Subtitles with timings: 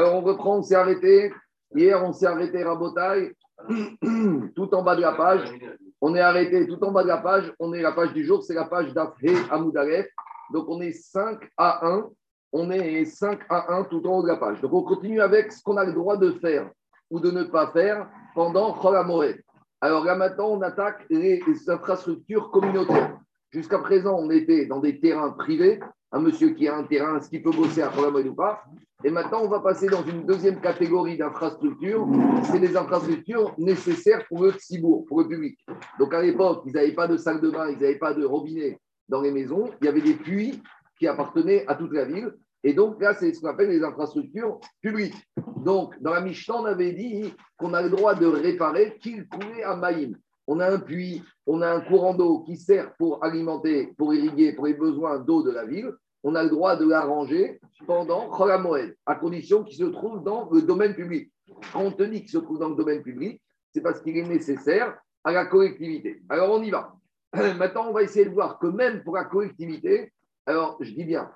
[0.00, 1.30] Alors, on reprend, on s'est arrêté.
[1.76, 3.34] Hier, on s'est arrêté Rabotaille,
[4.56, 5.52] tout en bas de la page.
[6.00, 7.52] On est arrêté tout en bas de la page.
[7.58, 10.06] On est la page du jour, c'est la page d'Afré Amoudalef.
[10.54, 12.08] Donc, on est 5 à 1.
[12.50, 14.62] On est 5 à 1 tout en haut de la page.
[14.62, 16.70] Donc, on continue avec ce qu'on a le droit de faire
[17.10, 19.44] ou de ne pas faire pendant Cholamoré.
[19.82, 23.19] Alors là, maintenant, on attaque les infrastructures communautaires.
[23.52, 25.80] Jusqu'à présent, on était dans des terrains privés.
[26.12, 28.62] Un monsieur qui a un terrain, est-ce qu'il peut bosser à Cholamoré ou pas?
[29.02, 32.06] Et maintenant, on va passer dans une deuxième catégorie d'infrastructures.
[32.44, 35.58] C'est les infrastructures nécessaires pour le Tsibourg, pour le public.
[35.98, 38.78] Donc à l'époque, ils n'avaient pas de salle de bain, ils n'avaient pas de robinet
[39.08, 39.68] dans les maisons.
[39.80, 40.62] Il y avait des puits
[40.98, 42.32] qui appartenaient à toute la ville.
[42.62, 45.16] Et donc là, c'est ce qu'on appelle les infrastructures publiques.
[45.64, 49.64] Donc, dans la Mishnah, on avait dit qu'on a le droit de réparer qu'il coulait
[49.64, 50.16] à Maïm.
[50.52, 54.52] On a un puits, on a un courant d'eau qui sert pour alimenter, pour irriguer,
[54.52, 55.92] pour les besoins d'eau de la ville.
[56.24, 58.28] On a le droit de l'arranger pendant
[58.58, 61.32] Moed, à condition qu'il se trouve dans le domaine public.
[61.72, 63.40] Quand on te dit qu'il se trouve dans le domaine public,
[63.72, 66.20] c'est parce qu'il est nécessaire à la collectivité.
[66.28, 66.96] Alors, on y va.
[67.32, 70.12] Maintenant, on va essayer de voir que même pour la collectivité,
[70.46, 71.30] alors je dis bien,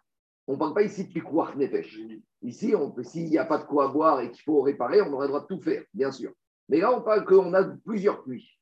[0.49, 2.01] on ne parle pas ici de Pikuach Nefesh.
[2.43, 5.35] Ici, s'il n'y a pas de quoi boire et qu'il faut réparer, on aurait le
[5.35, 6.33] droit de tout faire, bien sûr.
[6.69, 8.59] Mais là, on parle qu'on a plusieurs puits.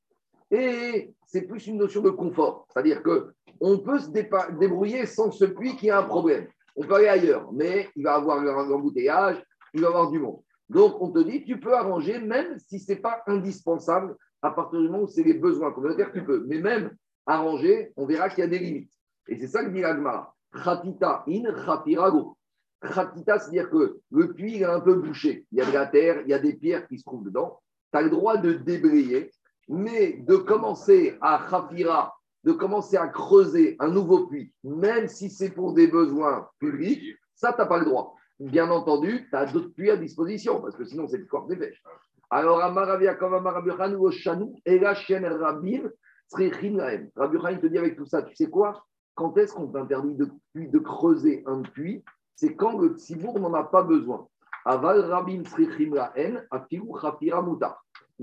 [0.53, 2.67] Et c'est plus une notion de confort.
[2.69, 4.11] C'est-à-dire qu'on peut se
[4.59, 6.47] débrouiller sans ce puits qui a un problème.
[6.77, 9.43] On peut aller ailleurs, mais il va avoir un embouteillage,
[9.73, 10.41] il va avoir du monde.
[10.69, 14.81] Donc, on te dit, tu peux arranger, même si ce n'est pas indispensable, à partir
[14.81, 16.45] du moment où c'est les besoins communautaires, tu peux.
[16.47, 16.91] Mais même
[17.27, 18.93] arranger, on verra qu'il y a des limites.
[19.29, 20.35] Et c'est ça que dit l'Agmara.
[20.53, 22.37] Khatita in khatirago.
[22.83, 25.47] Khatita, c'est-à-dire que le puits est un peu bouché.
[25.53, 27.61] Il y a de la terre, il y a des pierres qui se trouvent dedans.
[27.93, 29.31] Tu as le droit de débrayer,
[29.73, 35.51] mais de commencer à khafira, de commencer à creuser un nouveau puits, même si c'est
[35.51, 38.15] pour des besoins publics, ça, tu n'as pas le droit.
[38.39, 41.57] Bien entendu, tu as d'autres puits à disposition, parce que sinon, c'est le corps des
[41.57, 41.83] pêches.
[42.29, 45.89] Alors, Amaravia comme Amarabihan ou Oshanu, et la chienne Rabin,
[46.35, 48.85] Rabbi te dit avec tout ça, tu sais quoi?
[49.15, 52.05] Quand est-ce qu'on t'interdit de, de, creuser un puits?
[52.35, 54.27] C'est quand le tzibour n'en a pas besoin.
[54.65, 55.43] Aval rabim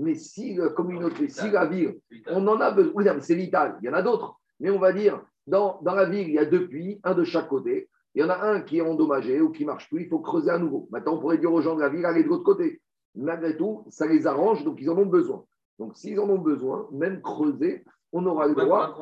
[0.00, 2.92] Mais si la communauté, si la ville, on en a besoin.
[2.94, 4.40] Oui, c'est vital, il y en a d'autres.
[4.58, 7.24] Mais on va dire, dans, dans la ville, il y a deux puits, un de
[7.24, 7.88] chaque côté.
[8.14, 10.50] Il y en a un qui est endommagé ou qui marche plus, il faut creuser
[10.50, 10.88] à nouveau.
[10.90, 12.80] Maintenant, on pourrait dire aux gens de la ville, allez de l'autre côté.
[13.14, 15.44] Malgré tout, ça les arrange, donc ils en ont besoin.
[15.78, 18.96] Donc, s'ils en ont besoin, même creuser, on aura le droit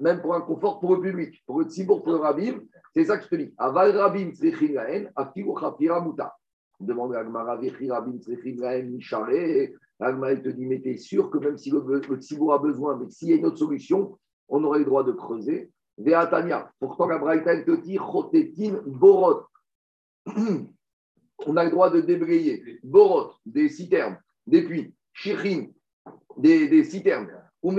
[0.00, 2.60] même pour un confort pour le public, pour le tzibour, pour le rabim,
[2.92, 3.54] c'est ça que je te dis.
[3.58, 6.34] Aval rabim tzrechin laen, afiru chafira muta.
[6.80, 8.98] Demande à vechi rabim tzrechin laen.
[10.00, 13.08] Agmara, il te dit, mais t'es sûr que même si le, le a besoin, mais
[13.10, 14.18] s'il y a une autre solution,
[14.48, 15.70] on aurait le droit de creuser.
[15.96, 19.44] Veatania, pourtant la Braïta, elle te dit, chotetin borot.
[21.46, 22.80] On a le droit de débrayer.
[22.82, 24.94] Borot, des citernes, des puits.
[25.12, 25.66] Shichin,
[26.36, 27.28] des, des citernes
[27.64, 27.74] ou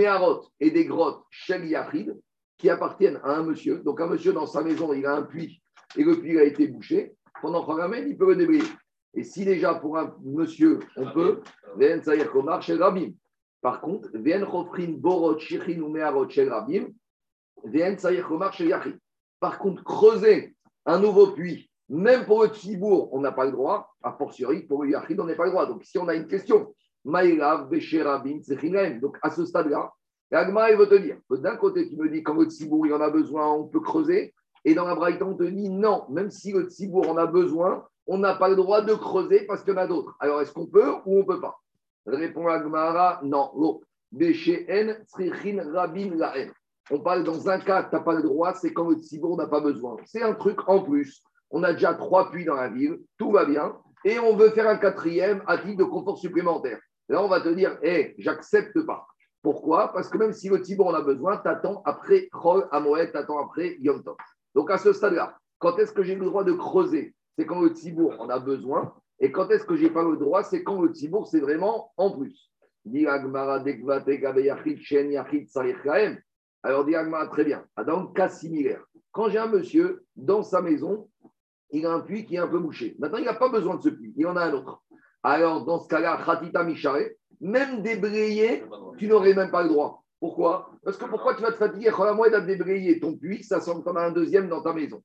[0.60, 2.20] et des grottes Shel Yachid
[2.58, 3.80] qui appartiennent à un monsieur.
[3.80, 5.62] Donc, un monsieur dans sa maison, il a un puits
[5.96, 7.16] et le puits a été bouché.
[7.42, 8.64] Pendant Khagamel, il peut le débrouiller.
[9.16, 11.42] Et si déjà pour un monsieur, on peut,
[11.78, 13.12] Ven Sayer Komar Shel Rabim.
[13.62, 16.88] Par contre, Ven Chofrin Borot Shichin Meharot Shel Rabim,
[17.64, 19.00] Ven Sayer Komar Shel Yachid.
[19.40, 20.56] Par contre, creuser
[20.86, 24.84] un nouveau puits, même pour le Tzibour, on n'a pas le droit, a fortiori, pour
[24.84, 25.66] le Yachid, on n'a pas le droit.
[25.66, 26.74] Donc, si on a une question,
[27.06, 29.92] donc, à ce stade-là,
[30.32, 33.12] l'agma, il veut te dire d'un côté, tu me dis, quand le il en a
[33.12, 34.34] besoin, on peut creuser.
[34.64, 37.86] Et dans la Braïta, on te dit non, même si le tzibour en a besoin,
[38.08, 40.16] on n'a pas le droit de creuser parce qu'il y en a d'autres.
[40.20, 41.60] Alors, est-ce qu'on peut ou on ne peut pas?
[42.06, 43.52] Répond Agmara, non.
[46.92, 49.48] On parle dans un cas, tu n'as pas le droit, c'est quand le tzibour n'a
[49.48, 49.98] pas besoin.
[50.06, 51.24] C'est un truc en plus.
[51.50, 54.68] On a déjà trois puits dans la ville, tout va bien, et on veut faire
[54.68, 56.80] un quatrième à titre de confort supplémentaire.
[57.10, 59.08] Là, on va te dire, hé, j'accepte pas.
[59.42, 59.94] Pourquoi?
[59.94, 63.78] Parce que même si le Tibour en a besoin, t'attends après Chol Amoed, t'attends après
[63.80, 64.16] Yom Tov.
[64.56, 67.14] Donc à ce stade-là, quand est-ce que j'ai le droit de creuser?
[67.38, 68.94] C'est quand le Tibour en a besoin.
[69.20, 72.12] Et quand est-ce que j'ai pas le droit C'est quand le Tibour, c'est vraiment en
[72.12, 72.52] plus.
[76.64, 76.96] Alors, dit
[77.32, 77.66] très bien.
[77.86, 81.10] Dans un cas similaire, quand j'ai un monsieur dans sa maison,
[81.72, 82.96] il a un puits qui est un peu mouché.
[83.00, 84.84] Maintenant, il n'a pas besoin de ce puits, il en a un autre.
[85.24, 86.20] Alors, dans ce cas-là,
[87.42, 88.64] même débrayer,
[88.98, 90.04] tu n'aurais même pas le droit.
[90.20, 90.70] Pourquoi?
[90.84, 91.90] Parce que pourquoi tu vas te fatiguer?
[91.92, 95.02] Cholamoued à débrayer ton puits, ça semble comme un deuxième dans ta maison.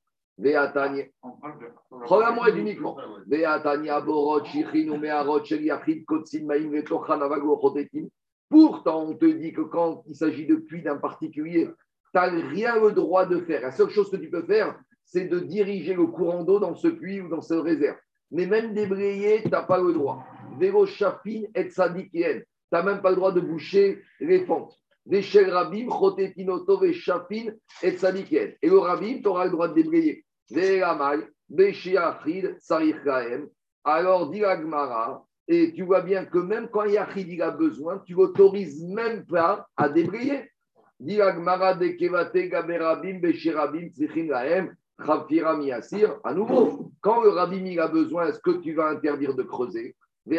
[8.49, 12.79] Pourtant, on te dit que quand il s'agit de puits d'un particulier, tu n'as rien
[12.79, 13.61] le droit de faire.
[13.61, 16.87] La seule chose que tu peux faire, c'est de diriger le courant d'eau dans ce
[16.87, 17.97] puits ou dans cette réserve.
[18.31, 20.25] mais même débrayer, tu n'as pas le droit.
[20.59, 20.67] Tu
[22.71, 24.77] n'as même pas le droit de boucher les fentes.
[25.05, 25.87] Rabim,
[27.81, 30.25] et le rabim, tu auras le droit de débrayer.
[33.83, 38.13] Alors, dit Agmara, et tu vois bien que même quand Yachid il a besoin, tu
[38.13, 40.49] l'autorises même pas à débrayer.
[40.99, 44.75] Dit Agmara de Kevate, Gaberabim, Béchirabim, Tzichin Lahem,
[46.23, 49.95] à nouveau, quand le rabbi il a besoin, est-ce que tu vas interdire de creuser?
[50.27, 50.37] Donc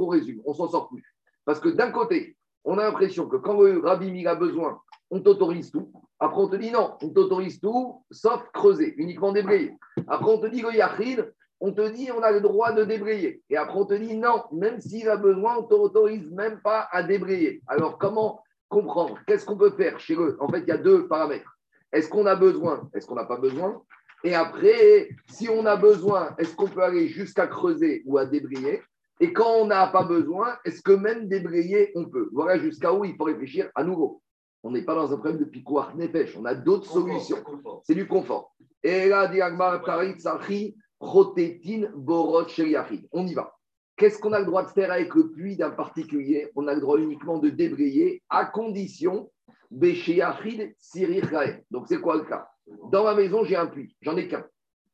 [0.00, 1.04] on résume, on s'en sort plus.
[1.44, 4.80] Parce que d'un côté, on a l'impression que quand le rabbi il a besoin,
[5.10, 5.92] on t'autorise tout.
[6.18, 9.72] Après, on te dit non, on t'autorise tout, sauf creuser, uniquement débrayer.
[10.08, 13.42] Après, on te dit yachid, on te dit on a le droit de débrayer.
[13.50, 16.88] Et après, on te dit non, même s'il a besoin, on ne t'autorise même pas
[16.90, 17.62] à débrayer.
[17.66, 19.18] Alors, comment comprendre?
[19.26, 20.36] Qu'est-ce qu'on peut faire chez eux?
[20.40, 21.56] En fait, il y a deux paramètres.
[21.92, 22.88] Est-ce qu'on a besoin?
[22.94, 23.82] Est-ce qu'on n'a pas besoin?
[24.24, 28.82] Et après, si on a besoin, est-ce qu'on peut aller jusqu'à creuser ou à débrayer?
[29.20, 32.28] Et quand on n'a pas besoin, est-ce que même débrayer, on peut?
[32.32, 34.20] Voilà jusqu'à où il faut réfléchir à nouveau.
[34.62, 36.36] On n'est pas dans un problème de piquoir nefesh.
[36.36, 37.38] On a d'autres solutions.
[37.84, 38.54] C'est du confort.
[38.82, 39.30] Et là,
[41.00, 41.34] on
[43.26, 43.52] y va.
[43.96, 46.50] Qu'est-ce qu'on a le droit de faire avec le puits d'un particulier?
[46.54, 49.30] On a le droit uniquement de débrayer à condition
[51.70, 52.48] Donc c'est quoi le cas?
[52.90, 54.44] Dans ma maison, j'ai un puits, j'en ai qu'un.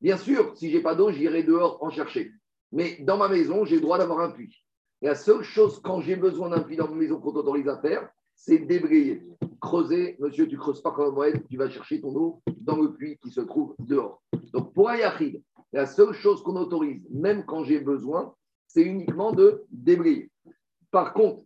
[0.00, 2.32] Bien sûr, si j'ai pas d'eau, j'irai dehors en chercher.
[2.70, 4.64] Mais dans ma maison, j'ai le droit d'avoir un puits.
[5.00, 8.08] La seule chose quand j'ai besoin d'un puits dans ma maison qu'on t'autorise à faire,
[8.34, 9.22] c'est débrayer.
[9.60, 13.18] Creuser, monsieur, tu creuses pas comme moelle, tu vas chercher ton eau dans le puits
[13.18, 14.22] qui se trouve dehors.
[14.52, 18.34] Donc pour un yachid, la seule chose qu'on autorise, même quand j'ai besoin,
[18.66, 20.30] c'est uniquement de débrayer.
[20.90, 21.42] Par contre,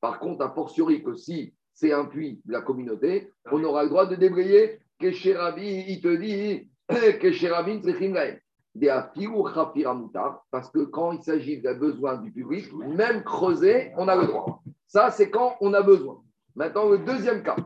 [0.00, 3.88] par contre, a fortiori que si c'est un puits de la communauté, on aura le
[3.88, 4.78] droit de débrayer.
[5.00, 6.68] Rabbi, il te dit,
[10.50, 14.62] parce que quand il s'agit d'un besoin du public, même creuser, on a le droit.
[14.86, 16.22] Ça, c'est quand on a besoin.
[16.54, 17.56] Maintenant, le deuxième cas.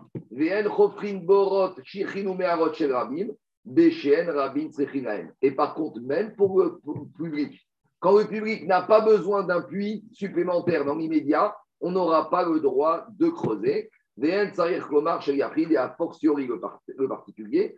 [5.43, 6.81] Et par contre, même pour le,
[7.17, 7.69] public,
[8.01, 12.61] quand le public n'a pas besoin d'un puits supplémentaire dans l'immédiat, on n'aura pas le
[12.61, 13.91] droit de creuser.
[14.21, 17.77] Et a fortiori le particulier,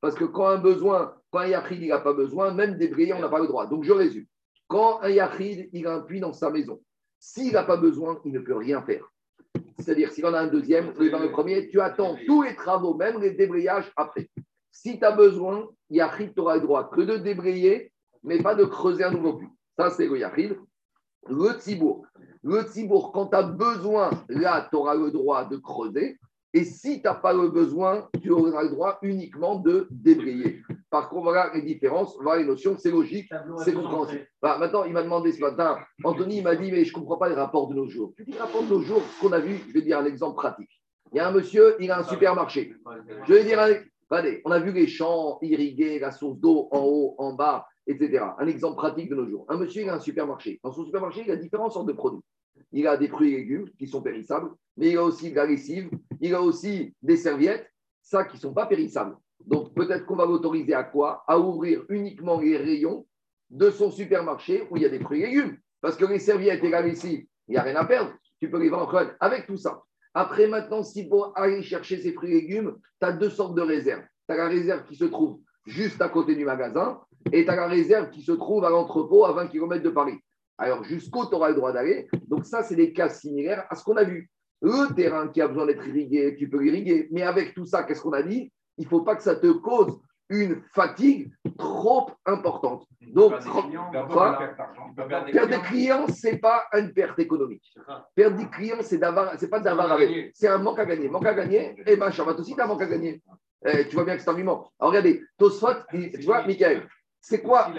[0.00, 3.28] parce que quand un besoin, quand un yachid n'a pas besoin, même débrayer, on n'a
[3.28, 3.66] pas le droit.
[3.66, 4.26] Donc je résume.
[4.68, 6.80] Quand un yachid il a un puits dans sa maison,
[7.18, 9.10] s'il n'a pas besoin, il ne peut rien faire.
[9.78, 13.20] C'est-à-dire, s'il en a un deuxième, dans le premier, tu attends tous les travaux, même
[13.20, 14.28] les débrayages après.
[14.70, 17.92] Si tu as besoin, Yachid, tu le droit que de débrayer,
[18.22, 19.48] mais pas de creuser un nouveau puits.
[19.76, 20.56] Ça, c'est le Yachid.
[21.28, 22.06] Le Tzibour.
[22.42, 26.18] Le Tzibour, quand tu as besoin, là, tu auras le droit de creuser.
[26.54, 30.62] Et si tu n'as pas le besoin, tu auras le droit uniquement de débrayer.
[30.90, 33.30] Par contre, voilà les différences, voilà les notions, c'est logique,
[33.64, 34.26] c'est compréhensible.
[34.40, 37.28] Bah, maintenant, il m'a demandé ce matin, Anthony m'a dit, mais je ne comprends pas
[37.28, 38.14] les rapports de nos jours.
[38.16, 40.36] Tu dis rapports de nos jours, ce qu'on a vu, je vais dire un exemple
[40.36, 40.70] pratique.
[41.12, 42.74] Il y a un monsieur, il a un supermarché.
[43.26, 47.14] Je vais dire, allez, on a vu les champs irrigués, la source d'eau en haut,
[47.18, 48.24] en bas, etc.
[48.38, 49.44] Un exemple pratique de nos jours.
[49.48, 50.60] Un monsieur, il a un supermarché.
[50.64, 52.22] Dans son supermarché, il a différentes sortes de produits.
[52.72, 55.46] Il a des fruits et légumes qui sont périssables, mais il a aussi de la
[55.46, 57.70] lessive, il a aussi des serviettes,
[58.02, 59.16] ça qui ne sont pas périssables.
[59.44, 61.24] Donc peut-être qu'on va l'autoriser à quoi?
[61.26, 63.06] À ouvrir uniquement les rayons
[63.50, 65.56] de son supermarché où il y a des fruits et légumes.
[65.80, 68.12] Parce que les serviettes et la lessive, il n'y a rien à perdre.
[68.40, 69.82] Tu peux les vendre avec tout ça.
[70.14, 73.62] Après, maintenant, si pour aller chercher ces fruits et légumes, tu as deux sortes de
[73.62, 74.04] réserves.
[74.28, 77.00] Tu as la réserve qui se trouve juste à côté du magasin
[77.32, 80.18] et tu as la réserve qui se trouve à l'entrepôt à 20 km de Paris.
[80.58, 82.08] Alors, jusqu'où tu auras le droit d'aller.
[82.26, 84.28] Donc, ça, c'est des cas similaires à ce qu'on a vu.
[84.60, 87.08] Le terrain qui a besoin d'être irrigué, tu peux l'irriguer.
[87.12, 88.52] Mais avec tout ça, qu'est-ce qu'on a dit?
[88.76, 90.00] Il ne faut pas que ça te cause
[90.30, 92.84] une fatigue trop importante.
[93.00, 93.32] Donc,
[95.32, 97.74] perdre des clients, ce n'est pas une perte économique.
[98.14, 99.98] Perdre des clients, ce n'est pas d'avoir à
[100.34, 101.08] C'est un manque à gagner.
[101.08, 103.22] Manque à gagner, et eh bien, Shabbat aussi, tu as un manque à gagner.
[103.64, 104.70] Eh, tu vois bien que c'est un argument.
[104.78, 106.86] Alors, regardez, Tosfot, tu vois, Michael,
[107.20, 107.70] c'est quoi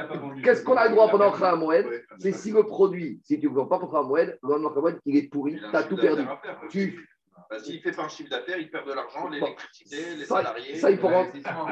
[0.43, 1.85] Qu'est-ce qu'on a le droit pendant un Moed
[2.19, 5.29] C'est si le produit, si tu ne vends pas pour un Moed, le il est
[5.29, 6.23] pourri, tu as tout perdu.
[6.69, 7.07] Tu...
[7.49, 10.75] Bah, S'il ne fait pas un chiffre d'affaires, il perd de l'argent, l'électricité, les salariés.
[10.75, 11.09] Ça, il faut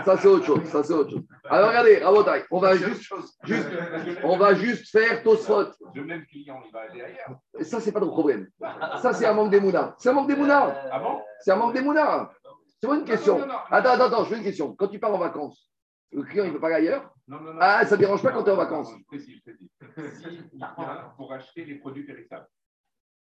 [0.03, 0.63] ça c'est autre chose.
[0.63, 1.23] Ça, c'est autre chose.
[1.47, 3.67] Alors regardez, Rabotai, on va juste, juste,
[4.23, 5.67] on va juste faire Tosfot.
[5.93, 7.37] Le même client, il va aller ailleurs.
[7.61, 8.47] Ça, c'est pas de problème.
[9.01, 9.95] Ça, c'est un manque des mounards.
[9.99, 10.75] C'est un manque des mounards.
[10.91, 12.33] Ah bon C'est un manque des mounards.
[12.81, 13.39] C'est une question.
[13.69, 14.73] Attends, attends, attends, je veux une question.
[14.75, 15.69] Quand tu pars en vacances,
[16.11, 17.59] Le client, il ne peut pas aller ailleurs Non, non, non.
[17.61, 18.91] Ah, ça ne dérange pas quand tu es en vacances.
[18.91, 20.19] non, Je précise, je précise.
[20.19, 20.23] Si
[20.53, 22.47] il vient pour acheter les produits périssables,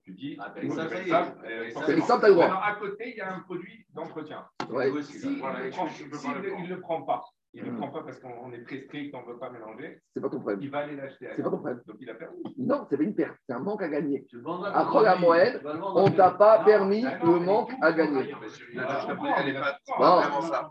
[0.05, 0.89] tu dis, Ah, périssable, y est.
[0.97, 2.49] périssables, euh, Périssable, Périssable, t'as le droit.
[2.49, 4.47] Maintenant, à côté, il y a un produit d'entretien.
[4.71, 4.91] Ouais.
[4.91, 5.35] Oui, S'il c'est ça.
[5.41, 8.83] Voilà, il ne le prend pas, il ne le prend pas parce qu'on est très
[8.83, 10.61] strict, on ne veut pas mélanger, C'est pas ton problème.
[10.63, 11.81] il va aller l'acheter C'est pas ton problème.
[11.87, 12.37] Donc il a perdu.
[12.59, 13.37] Non, c'est pas une perte.
[13.49, 14.27] C'est un manque à gagner.
[14.75, 18.35] À Chol vendre On t'a pas Non, permis non, le manque à gagner.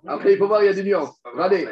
[0.06, 1.20] Après, il faut voir, il y a des nuances.
[1.26, 1.68] Regardez,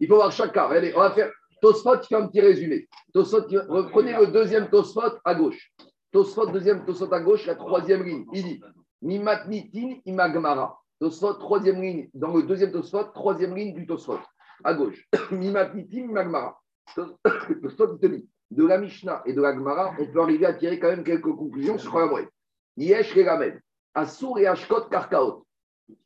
[0.00, 0.68] il faut voir chaque cas.
[0.68, 1.30] Regardez, on va faire.
[1.60, 2.88] Tosfot, tu fais un petit résumé.
[3.12, 5.72] Tosfot, reprenez le deuxième Tosfot à gauche.
[6.12, 8.24] Tosfot, deuxième Tosfot à gauche, la troisième ligne.
[8.32, 8.60] Il dit
[9.02, 10.78] Mimatnitin imagmara.
[11.00, 12.08] Tosfot, troisième ligne.
[12.14, 14.18] Dans le deuxième Tosfot, troisième ligne du Tosfot.
[14.64, 15.08] À gauche.
[15.30, 16.60] Mimatnitin imagmara.
[16.94, 20.54] Tosfot, il te dit de la Mishnah et de la Gemara, on peut arriver à
[20.54, 22.28] tirer quand même quelques conclusions sur la moelle.
[22.76, 23.60] Yesh Regamed.
[23.94, 25.44] Assour et Ashkot Karkaot.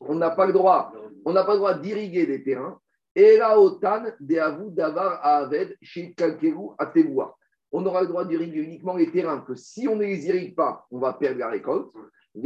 [0.00, 0.92] On n'a pas le droit
[1.24, 2.78] on n'a pas le droit d'irriguer des terrains.
[3.14, 5.48] Et la otan de avou davar.
[7.72, 10.86] On aura le droit d'irriguer uniquement les terrains que si on ne les irrigue pas,
[10.90, 11.90] on va perdre la récolte.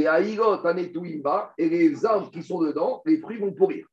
[0.07, 3.87] Haïgot anetuimba et les arbres qui sont dedans, les fruits vont pourrir.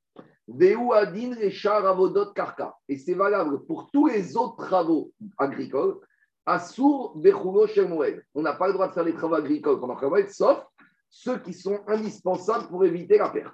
[2.35, 2.75] Karka.
[2.89, 5.97] Et c'est valable pour tous les autres travaux agricoles.
[6.45, 8.23] Moed.
[8.33, 10.63] On n'a pas le droit de faire les travaux agricoles pendant Moed, sauf
[11.09, 13.53] ceux qui sont indispensables pour éviter la perte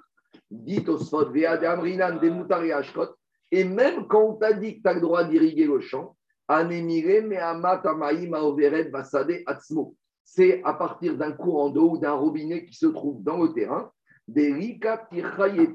[0.50, 3.14] dit Tosfot, Vead Amrinan, des Moutari Ashkot,
[3.50, 6.16] et même quand on t'a dit que tu as le droit d'irriguer le champ,
[6.48, 9.94] Anemire, Mehamat, Amaïm, Aoveret, Basade, Atzmo.
[10.24, 13.90] C'est à partir d'un courant d'eau ou d'un robinet qui se trouve dans le terrain,
[14.26, 15.72] des Rika, Tirchai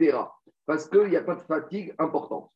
[0.65, 2.49] parce qu'il n'y a pas de fatigue importante.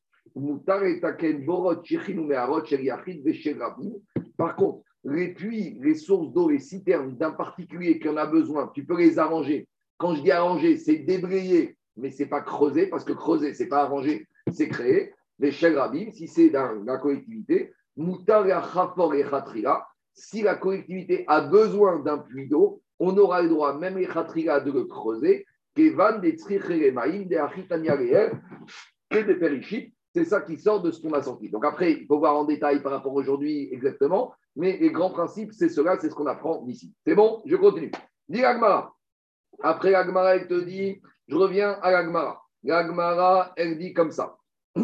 [4.38, 8.72] Par contre, les puits, les sources d'eau, les citernes d'un particulier qui en a besoin,
[8.74, 9.68] tu peux les arranger.
[9.98, 13.64] Quand je dis arranger, c'est débrayer mais ce n'est pas creuser, parce que creuser, ce
[13.64, 15.14] n'est pas arranger, c'est créer.
[15.40, 19.26] Les si c'est dans la collectivité, Moutar et
[20.14, 24.60] si la collectivité a besoin d'un puits d'eau, on aura le droit, même les Khatrila,
[24.62, 25.46] de le creuser.
[30.14, 31.50] C'est ça qui sort de ce qu'on a sorti.
[31.50, 35.54] Donc après, il faut voir en détail par rapport aujourd'hui exactement, mais les grands principes,
[35.54, 36.94] c'est cela, c'est ce qu'on apprend ici.
[37.06, 37.92] C'est bon Je continue.
[38.28, 38.94] Dis Agmara.
[39.62, 42.42] Après Agmara, elle te dit je reviens à l'Agmara.
[42.64, 44.38] L'Agmara, elle dit comme ça.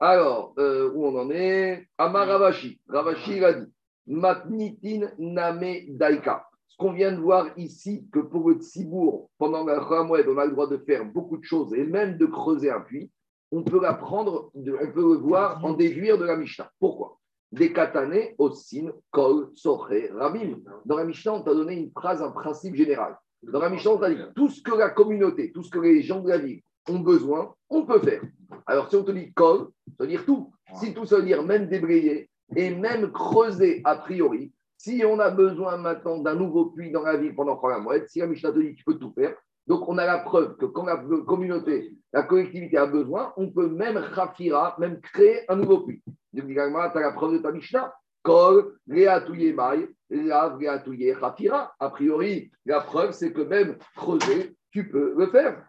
[0.00, 1.88] Alors, euh, où on en est?
[1.98, 2.80] Amar Ravashi.
[2.88, 3.72] Ravashi, il a dit
[4.06, 6.47] Matnitin Name Daika.
[6.78, 10.52] Qu'on vient de voir ici, que pour le Tzibour, pendant la Ramoued, on a le
[10.52, 13.10] droit de faire beaucoup de choses et même de creuser un puits,
[13.50, 16.70] on peut l'apprendre, on peut le voir en déduire de la Mishnah.
[16.78, 17.18] Pourquoi?
[17.50, 20.58] Des katané, osin, kol, soche, rabim.
[20.84, 23.16] Dans la Mishnah, on t'a donné une phrase, un principe général.
[23.42, 26.02] Dans la Mishnah, on t'a dit tout ce que la communauté, tout ce que les
[26.02, 28.22] gens de la ville ont besoin, on peut faire.
[28.66, 30.52] Alors, si on te dit kol, ça veut dire tout.
[30.74, 34.52] Si tout, ça veut dire même débrayer et même creuser a priori.
[34.78, 38.20] Si on a besoin maintenant d'un nouveau puits dans la ville pendant la moelle, si
[38.20, 39.34] la Mishnah te dit tu peux tout faire,
[39.66, 43.68] donc on a la preuve que quand la communauté, la collectivité a besoin, on peut
[43.68, 46.02] même rafira, même créer un nouveau puits.
[46.32, 47.92] Dis tu as la preuve de ta Mishnah.
[48.22, 51.72] Kol, Réatouye Maï, Lav, Réatouye Rafira.
[51.80, 55.64] A priori, la preuve, c'est que même creuser, tu peux le faire.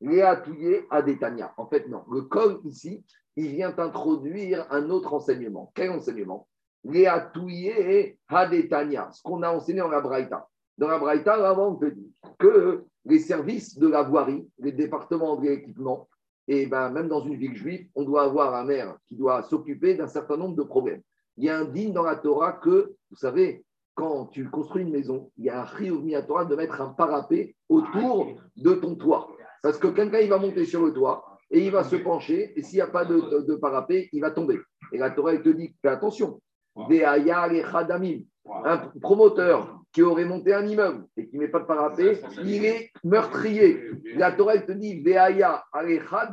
[0.00, 1.52] Réatouye Adetania.
[1.56, 2.04] En fait, non.
[2.10, 3.04] Le Kol, ici,
[3.36, 5.70] il vient introduire un autre enseignement.
[5.74, 6.48] Quel enseignement?
[6.84, 9.10] Réatouye Adetania.
[9.12, 10.48] Ce qu'on a enseigné dans la Braïta.
[10.78, 15.36] Dans la Braïta, avant, on te dit que les services de la voirie, les départements
[15.36, 16.08] de l'équipement,
[16.48, 19.94] et ben, même dans une ville juive, on doit avoir un maire qui doit s'occuper
[19.94, 21.02] d'un certain nombre de problèmes.
[21.36, 23.64] Il y a un digne dans la Torah que, vous savez,
[23.94, 26.90] quand tu construis une maison, il y a un chiyuv à Torah de mettre un
[26.90, 29.28] parapet autour de ton toit.
[29.62, 32.62] Parce que quelqu'un, il va monter sur le toit et il va se pencher, et
[32.62, 34.60] s'il n'y a pas de, de, de, parapet, il va tomber.
[34.92, 36.40] Et la Torah, elle te dit, fais attention.
[36.88, 38.26] Des et.
[38.64, 42.64] Un promoteur qui aurait monté un immeuble et qui ne met pas de parapet, il
[42.66, 43.92] est meurtrier.
[44.14, 45.02] La Torah elle te dit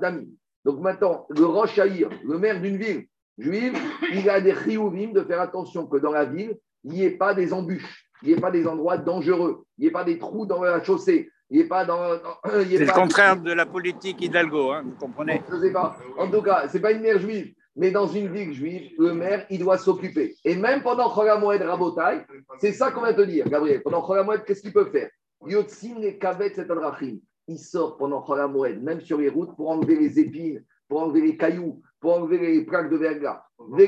[0.01, 0.37] Dami.
[0.65, 3.77] Donc maintenant, le Rosh Haïr, le maire d'une ville juive,
[4.13, 7.33] il a des chiouvim de faire attention que dans la ville, il n'y ait pas
[7.33, 10.45] des embûches, il n'y ait pas des endroits dangereux, il n'y ait pas des trous
[10.45, 11.29] dans la chaussée.
[11.49, 12.15] Il n'est pas dans.
[12.15, 13.51] dans C'est le contraire de...
[13.51, 15.97] la politique Hidalgo, hein, vous comprenez Je ne sais pas.
[16.17, 17.53] En tout cas, ce n'est pas une maire juive.
[17.75, 20.35] Mais dans une ville juive, le maire, il doit s'occuper.
[20.45, 22.23] Et même pendant Chogamoed Rabotai,
[22.59, 23.81] c'est ça qu'on va te dire, Gabriel.
[23.81, 25.09] Pendant Chogamoed, qu'est-ce qu'il peut faire?
[25.47, 27.17] Yotzin et Kavet Adrachim.
[27.47, 31.35] Il sort pendant Chogamoed, même sur les routes, pour enlever les épines, pour enlever les
[31.35, 33.43] cailloux, pour enlever les plaques de verglas.
[33.59, 33.79] Il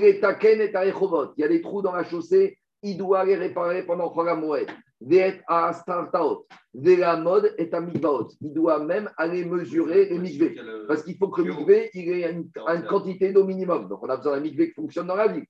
[1.37, 4.67] y a des trous dans la chaussée, il doit les réparer pendant Chogamoed.
[5.01, 5.73] La
[7.17, 8.29] mode est un mikvaot.
[8.41, 10.55] Il doit même aller mesurer les mikveh.
[10.87, 13.87] Parce qu'il faut que le mikveh, il ait une, une quantité d'eau minimum.
[13.87, 15.41] Donc, on a besoin d'un mikveh qui fonctionne dans la boire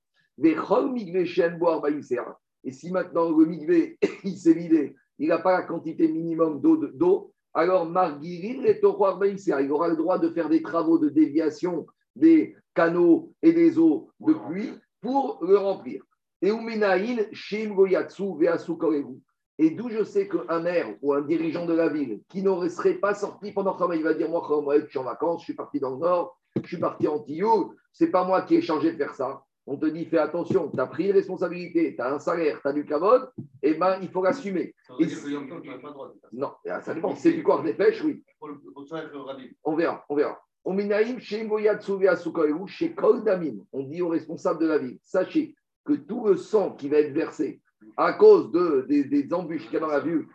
[2.64, 7.32] Et si maintenant le mikveh, il s'est vidé, il n'a pas la quantité minimum d'eau,
[7.54, 13.32] alors Marguerite et il aura le droit de faire des travaux de déviation des canaux
[13.42, 16.04] et des eaux de pluie pour le remplir.
[16.42, 16.52] Et
[19.58, 22.96] et d'où je sais qu'un maire ou un dirigeant de la ville qui n'aurait serait
[22.96, 24.44] pas sorti pendant il va dire Moi,
[24.80, 27.74] je suis en vacances, je suis parti dans le nord, je suis parti en Tillou,
[27.92, 29.42] c'est pas moi qui ai changé de faire ça.
[29.68, 32.68] On te dit Fais attention, tu as pris une responsabilité, tu as un salaire, tu
[32.68, 33.32] as du cavode,
[33.64, 34.76] et eh ben il faut l'assumer.
[36.34, 37.16] Non, ça dépend.
[37.16, 38.24] C'est du corps des pêches, oui.
[39.64, 40.40] On verra, on verra.
[40.68, 40.74] On
[43.84, 47.62] dit aux responsables de la ville Sachez que tout le sang qui va être versé
[47.98, 50.26] à cause de, des, embûches qu'il y a dans la ville,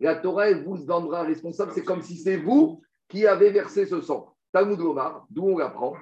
[0.00, 4.34] la Torah vous vendra responsable, c'est comme si c'est vous qui avez versé ce sang.
[4.52, 5.94] Talmud Omar, d'où on l'apprend,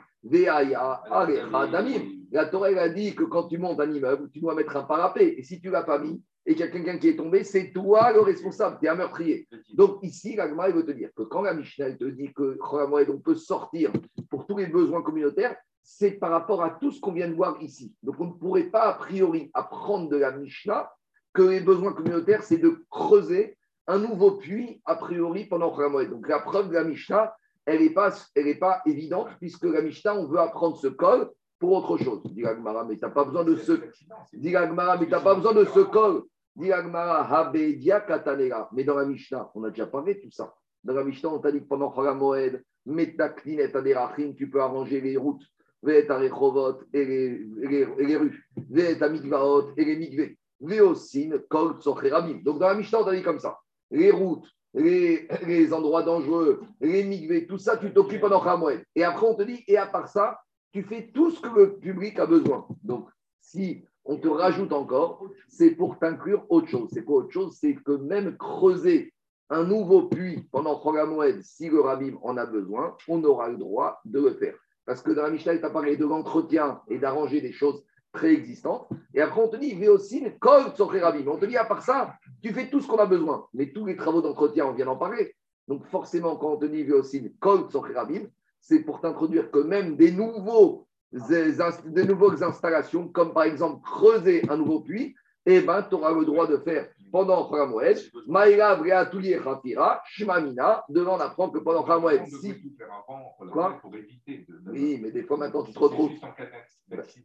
[2.32, 5.34] la Torah a dit que quand tu montes un immeuble, tu dois mettre un parapet.
[5.38, 7.42] Et si tu ne l'as pas mis, et qu'il y a quelqu'un qui est tombé,
[7.42, 9.48] c'est toi le responsable, tu es un meurtrier.
[9.74, 13.18] Donc ici, l'Agma, il veut te dire que quand la Mishnah te dit que on
[13.18, 13.92] peut sortir
[14.30, 15.56] pour tous les besoins communautaires,
[15.88, 17.94] c'est par rapport à tout ce qu'on vient de voir ici.
[18.02, 20.90] Donc on ne pourrait pas a priori apprendre de la Mishnah
[21.32, 26.10] que les besoins communautaires, c'est de creuser un nouveau puits a priori pendant Moed.
[26.10, 28.12] Donc la preuve de la Mishnah, elle n'est pas,
[28.58, 32.20] pas évidente puisque la Mishnah, on veut apprendre ce col pour autre chose.
[32.34, 33.80] Dit mais tu n'as pas besoin de ce.
[34.32, 36.24] Dit mais tu pas besoin de ce col
[36.56, 36.70] mais
[38.84, 40.52] dans la Mishnah, on a déjà parlé de tout ça.
[40.82, 42.64] Dans la Mishnah, on t'a dit que pendant Moed,
[44.36, 45.44] tu peux arranger les routes,
[45.84, 48.48] et les, les, les rues,
[49.76, 50.36] et les mikveh,
[52.42, 53.58] Donc dans la Mishnah, on t'a dit comme ça.
[53.90, 58.82] Les routes, les, les endroits dangereux, les mikveh, tout ça, tu t'occupes pendant Moed.
[58.94, 60.38] Et après, on te dit, et à part ça,
[60.72, 62.66] tu fais tout ce que le public a besoin.
[62.82, 63.08] Donc,
[63.40, 66.88] si on te rajoute encore, c'est pour t'inclure autre chose.
[66.92, 69.12] C'est quoi autre chose C'est que même creuser
[69.48, 74.00] un nouveau puits pendant Moed, si le Rabim en a besoin, on aura le droit
[74.04, 74.54] de le faire.
[74.86, 78.88] Parce que dans la Mishnah, il t'a parlé de l'entretien et d'arranger des choses préexistantes.
[79.12, 81.26] Et après, on te dit, aussi kol Rabim.
[81.26, 83.46] On te dit, à part ça, tu fais tout ce qu'on a besoin.
[83.52, 85.34] Mais tous les travaux d'entretien, on vient d'en parler.
[85.68, 88.26] Donc forcément, quand on te dit aussi kol Rabim,
[88.60, 94.80] c'est pour t'introduire que même des nouveaux nouvelles installations, comme par exemple creuser un nouveau
[94.80, 95.14] puits,
[95.46, 100.84] eh ben, tu auras le droit de faire pendant Khamoued, Maïla Brea Toulier Rafira, Shmamina,
[100.88, 102.76] devant apprendre que pendant Khamoued, si.
[103.52, 103.80] Quoi
[104.66, 106.12] Oui, mais des fois maintenant tu te retrouves.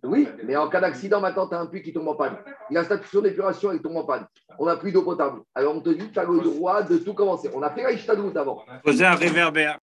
[0.04, 2.38] Oui, mais en cas d'accident, maintenant tu as un puits qui tombe en panne.
[2.70, 4.26] La station d'épuration, elle tombe en panne.
[4.58, 5.42] On n'a plus d'eau potable.
[5.56, 7.50] Alors on te dit, tu as le droit de tout commencer.
[7.54, 8.64] On a fait la avant.
[8.84, 9.80] Poser un réverbère.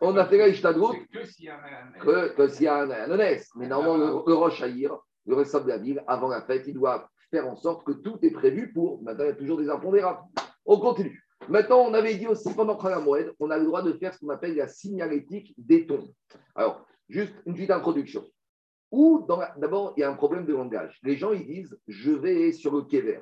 [0.00, 3.44] On a fait la Ishtadrout que s'il y a un, un, honnête.
[3.56, 7.48] Mais normalement, le, Roche le responsable de la ville, avant la fête, il doit faire
[7.48, 9.02] en sorte que tout est prévu pour.
[9.02, 10.20] Maintenant, il y a toujours des impondérables.
[10.64, 11.22] On continue.
[11.48, 14.28] Maintenant, on avait dit aussi pendant Khalamoued, on a le droit de faire ce qu'on
[14.28, 16.12] appelle la signalétique des tons.
[16.54, 18.24] Alors, juste une petite introduction.
[18.90, 20.98] Ou d'abord, il y a un problème de langage.
[21.02, 23.20] Les gens, ils disent je vais sur le kever.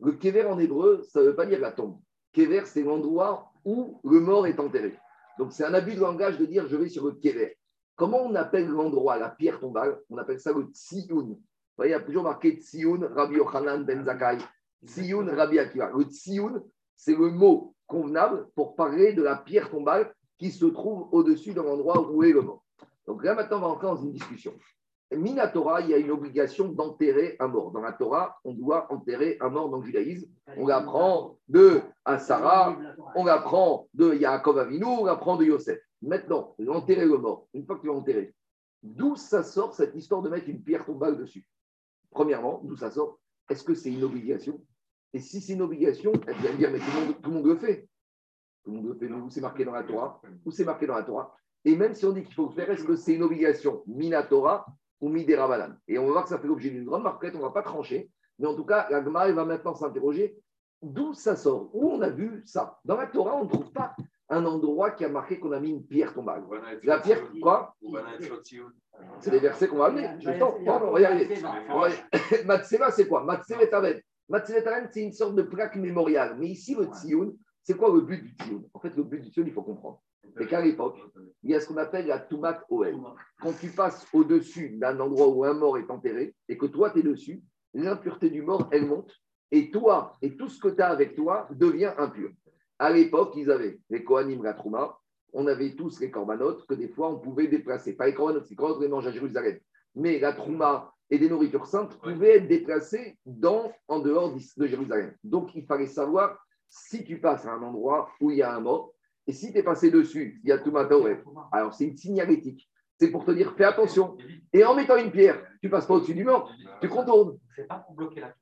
[0.00, 1.98] Le kever en hébreu, ça ne veut pas dire la tombe.
[2.32, 4.96] Kever, c'est l'endroit où le mort est enterré.
[5.38, 7.56] Donc, c'est un abus de langage de dire je vais sur le kever.
[7.96, 9.98] Comment on appelle l'endroit, la pierre tombale?
[10.10, 11.40] On appelle ça le tsioun.
[11.84, 14.38] Il y a toujours marqué tsioun, Rabbi Yochanan ben Zakai.
[14.84, 15.90] Tsioun, Rabbi Akiva.
[15.96, 16.62] Le tsioun,
[16.96, 21.60] c'est le mot convenable pour parler de la pierre tombale qui se trouve au-dessus de
[21.60, 22.64] l'endroit où est le mort.
[23.06, 24.52] Donc là, maintenant, on va entrer dans une discussion.
[25.12, 27.70] Minatora, il y a une obligation d'enterrer un mort.
[27.70, 30.28] Dans la Torah, on doit enterrer un mort dans le judaïsme.
[30.56, 32.76] On l'apprend de Asara,
[33.14, 35.78] on l'apprend de Yaakov Avinu, on l'apprend de Yosef.
[36.02, 38.34] Maintenant, enterrer le mort, une fois que tu l'as enterré,
[38.82, 41.46] d'où ça sort cette histoire de mettre une pierre tombale dessus?
[42.16, 43.18] Premièrement, d'où ça sort
[43.50, 44.58] Est-ce que c'est une obligation?
[45.12, 47.58] Et si c'est une obligation, elle vient dire, mais tout le, monde, tout le monde
[47.58, 47.90] fait.
[48.64, 50.94] Tout le monde le fait, où c'est marqué dans la Torah Où c'est marqué dans
[50.94, 53.22] la Torah Et même si on dit qu'il faut le faire, est-ce que c'est une
[53.22, 54.64] obligation Minatora
[55.02, 55.78] ou Miderabanan.
[55.88, 57.62] Et on va voir que ça fait l'objet d'une grande marquette, on ne va pas
[57.62, 58.10] trancher.
[58.38, 60.38] Mais en tout cas, la Gemara va maintenant s'interroger
[60.80, 62.80] d'où ça sort, où on a vu ça?
[62.82, 63.94] Dans la Torah, on ne trouve pas
[64.28, 66.44] un endroit qui a marqué qu'on a mis une pierre tombale.
[66.82, 67.76] La pierre, quoi
[69.20, 70.08] C'est des versets qu'on va amener.
[71.00, 71.36] y arriver.
[72.46, 73.24] Matseva, c'est quoi?
[73.24, 74.00] Matsevet Aven.
[74.90, 76.36] c'est une sorte de plaque mémoriale.
[76.38, 79.30] Mais ici, le Tsioun, c'est quoi le but du Tsioun En fait, le but du
[79.30, 80.00] Tsioun, il faut comprendre.
[80.36, 80.98] C'est qu'à l'époque,
[81.42, 82.96] il y y a ce qu'on appelle la Toumat Oel.
[83.40, 86.98] Quand tu passes au-dessus d'un endroit où un mort est enterré et que toi, tu
[86.98, 89.12] es dessus, l'impureté du mort, elle monte.
[89.52, 92.30] Et toi, et tout ce que tu as avec toi devient impur.
[92.78, 94.98] À l'époque, ils avaient les Kohanim, la Trouma.
[95.32, 97.94] On avait tous les corbanotes que des fois, on pouvait déplacer.
[97.94, 99.58] Pas les corbanotes, c'est corbanotes, on les mange à Jérusalem.
[99.94, 105.14] Mais la Trouma et des nourritures saintes pouvaient être déplacées dans, en dehors de Jérusalem.
[105.24, 108.60] Donc, il fallait savoir si tu passes à un endroit où il y a un
[108.60, 108.92] mort,
[109.26, 110.72] et si tu es passé dessus, il y a tout
[111.52, 112.68] Alors, c'est une signalétique.
[112.98, 114.16] C'est pour te dire, fais attention.
[114.52, 117.38] Et en mettant une pierre, tu passes pas au-dessus du mort, tu contournes.
[117.54, 118.34] C'est pas pour bloquer la.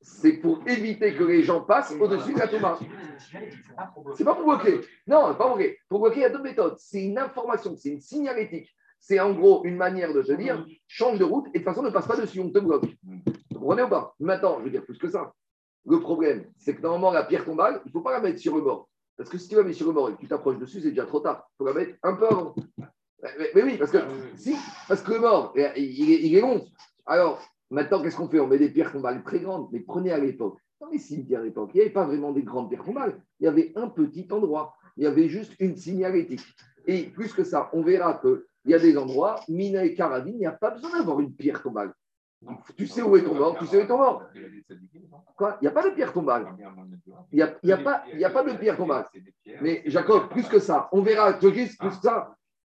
[0.00, 2.78] C'est pour éviter que les gens passent au-dessus de la Touma.
[4.14, 4.80] C'est pas pour bloquer.
[5.06, 5.78] Non, pas pour bloquer.
[5.88, 6.76] Pour bloquer, il y a deux méthodes.
[6.78, 8.68] C'est une information, c'est une signalétique.
[9.00, 11.82] C'est en gros une manière de te dire, change de route et de toute façon
[11.82, 12.86] ne passe pas dessus, on te bloque.
[13.50, 14.14] Vous comprenez ou pas?
[14.18, 15.32] Maintenant, je veux dire plus que ça.
[15.86, 18.54] Le problème, c'est que normalement, la pierre tombale, il ne faut pas la mettre sur
[18.54, 18.88] le bord.
[19.16, 20.90] Parce que si tu la mets sur le bord et que tu t'approches dessus, c'est
[20.90, 21.48] déjà trop tard.
[21.50, 22.54] Il faut la mettre un peu avant.
[23.54, 23.98] Mais, oui, parce que,
[24.36, 24.54] si,
[24.86, 26.64] parce que le mort, il, il, est long.
[27.04, 28.40] Alors, maintenant, qu'est-ce qu'on fait?
[28.40, 29.68] On met des pierres tombales très grandes.
[29.72, 32.42] Mais prenez à l'époque, dans les cimetières à l'époque, il n'y avait pas vraiment des
[32.42, 33.20] grandes pierres tombales.
[33.40, 34.74] Il y avait un petit endroit.
[34.96, 36.44] Il y avait juste une signalétique.
[36.86, 40.40] Et plus que ça, on verra qu'il y a des endroits, Mina et Caravine, il
[40.40, 41.92] n'y a pas besoin d'avoir une pierre tombale.
[42.76, 44.22] Tu sais où est ton mort, tu sais où est ton mort.
[45.36, 45.58] Quoi?
[45.60, 46.46] Il n'y a pas de pierre tombale.
[47.32, 49.06] Il n'y a, pas, a pas de pierre tombale.
[49.60, 52.34] Mais Jacob, plus que ça, on verra, plus que ça.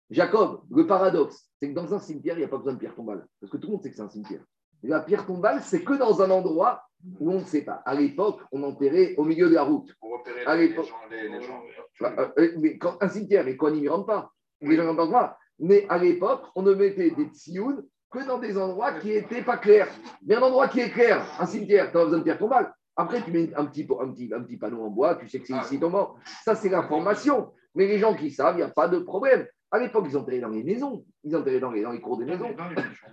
[0.09, 2.93] Jacob, le paradoxe, c'est que dans un cimetière, il n'y a pas besoin de pierre
[2.93, 3.25] tombale.
[3.39, 4.43] Parce que tout le monde sait que c'est un cimetière.
[4.83, 6.83] La pierre tombale, c'est que dans un endroit
[7.19, 7.81] où on ne sait pas.
[7.85, 9.93] À l'époque, on enterrait au milieu de la route.
[9.99, 11.61] Pour repérer À les, gens, les, les gens.
[11.99, 14.31] Bah, euh, euh, mais quand, un cimetière, et quoi, n'y rentre pas.
[14.61, 15.37] Les gens n'entendent pas.
[15.59, 19.57] Mais à l'époque, on ne mettait des tsioun que dans des endroits qui n'étaient pas
[19.57, 19.89] clairs.
[20.25, 22.73] Mais un endroit qui est clair, un cimetière, tu as besoin de pierre tombale.
[22.95, 25.47] Après, tu mets un petit, un, petit, un petit panneau en bois, tu sais que
[25.47, 26.17] c'est ici ton mort.
[26.43, 27.51] Ça, c'est l'information.
[27.75, 29.47] Mais les gens qui savent, il n'y a pas de problème.
[29.73, 31.03] À l'époque, ils enterraient dans les maisons.
[31.23, 32.55] Ils enterraient dans les, dans les cours des maisons.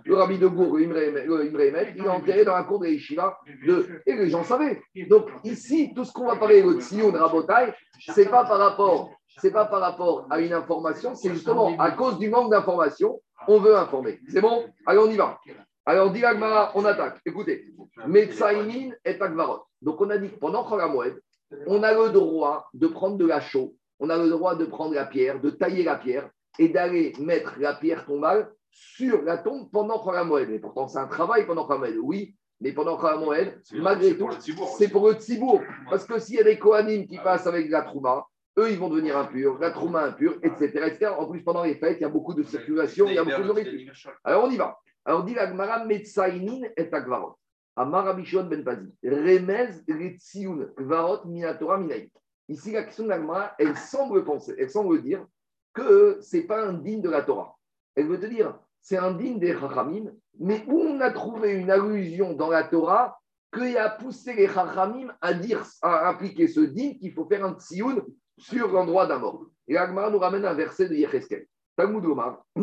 [0.05, 3.39] Le rabbi de Bourg, le Imre Emet, il a enterré dans la cour des Yeshiva.
[3.65, 3.99] De...
[4.05, 4.79] Et les gens savaient.
[5.09, 9.09] Donc ici, tout ce qu'on va parler, le Tsion de Rabotai, c'est pas par rapport,
[9.39, 13.57] c'est pas par rapport à une information, c'est justement à cause du manque d'information, on
[13.57, 14.19] veut informer.
[14.29, 15.39] C'est bon Allez, on y va.
[15.87, 17.17] Alors, dit Agmara, on attaque.
[17.25, 17.73] Écoutez,
[18.05, 19.63] Metsaïmin et Akvarot.
[19.81, 21.19] Donc, on a dit que pendant Cholamoued,
[21.65, 24.93] on a le droit de prendre de la chaux, on a le droit de prendre
[24.93, 29.69] la pierre, de tailler la pierre et d'aller mettre la pierre tombale sur la tombe
[29.71, 30.47] pendant Cholamoued.
[30.49, 34.29] Mais pourtant, c'est un travail pendant Cholamoued, oui, mais pendant Cholamoued, malgré tout,
[34.77, 35.61] c'est pour le Tzibour.
[35.89, 38.25] Parce que s'il y a des Kohanim qui passent avec la Trouma,
[38.57, 41.11] eux, ils vont devenir impurs, la Trouma impure, etc., etc.
[41.17, 43.41] En plus, pendant les fêtes, il y a beaucoup de circulation, il y a beaucoup
[43.41, 43.93] de nourriture.
[44.23, 44.77] Alors, on y va.
[45.05, 47.37] Alors, on dit la Gemara Metsaïnin et Agvarot.
[47.75, 48.93] Amar Abishon Ben Pazi.
[49.03, 52.11] Remez Retsioun Gvarot Minatora Minaï.
[52.49, 55.25] Ici, la question de la Gemara, elle semble penser, elle semble dire
[55.73, 57.57] que ce n'est pas un digne de la Torah.
[57.95, 61.69] Elle veut te dire, c'est un digne des Chachamim, mais où on a trouvé une
[61.69, 63.19] allusion dans la Torah
[63.53, 67.53] qui a poussé les Chachamim à dire, à appliquer ce digne qu'il faut faire un
[67.59, 68.01] tsioun
[68.37, 69.45] sur l'endroit d'un mort.
[69.67, 71.47] Et la Gemara nous ramène un verset de Yecheskel.
[71.75, 72.45] Talmud Omar.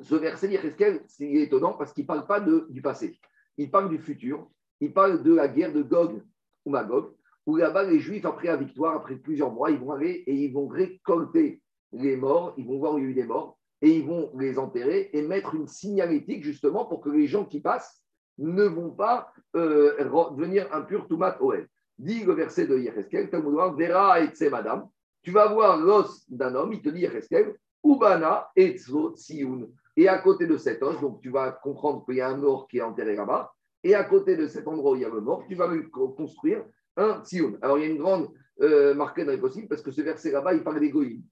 [0.00, 3.20] Ce verset de Yecheskel, c'est étonnant parce qu'il ne parle pas de, du passé.
[3.56, 4.48] Il parle du futur.
[4.80, 6.22] Il parle de la guerre de Gog
[6.64, 7.12] ou Magog,
[7.46, 10.52] où là-bas, les Juifs, après la victoire, après plusieurs mois, ils vont aller et ils
[10.52, 11.62] vont récolter
[11.94, 14.30] les morts, ils vont voir où il y a eu des morts, et ils vont
[14.38, 18.02] les enterrer et mettre une signalétique justement pour que les gens qui passent
[18.38, 19.96] ne vont pas euh,
[20.36, 21.68] devenir impurs Toumat Oel.
[21.98, 24.88] Dit le verset de Omar, Vera et Madame,
[25.22, 27.54] tu vas voir l'os d'un homme, il te dit Yecheskel,
[27.84, 29.68] Ubana et Tzioun.
[29.96, 32.66] Et à côté de cet os, donc tu vas comprendre qu'il y a un mort
[32.66, 33.52] qui est enterré là-bas,
[33.84, 35.70] et à côté de cet endroit où il y a le mort, tu vas
[36.16, 36.64] construire
[36.96, 37.58] un Tsioun.
[37.62, 38.28] Alors il y a une grande
[38.60, 41.22] euh, marquée dans les parce que ce verset là-bas, il parle des goïms.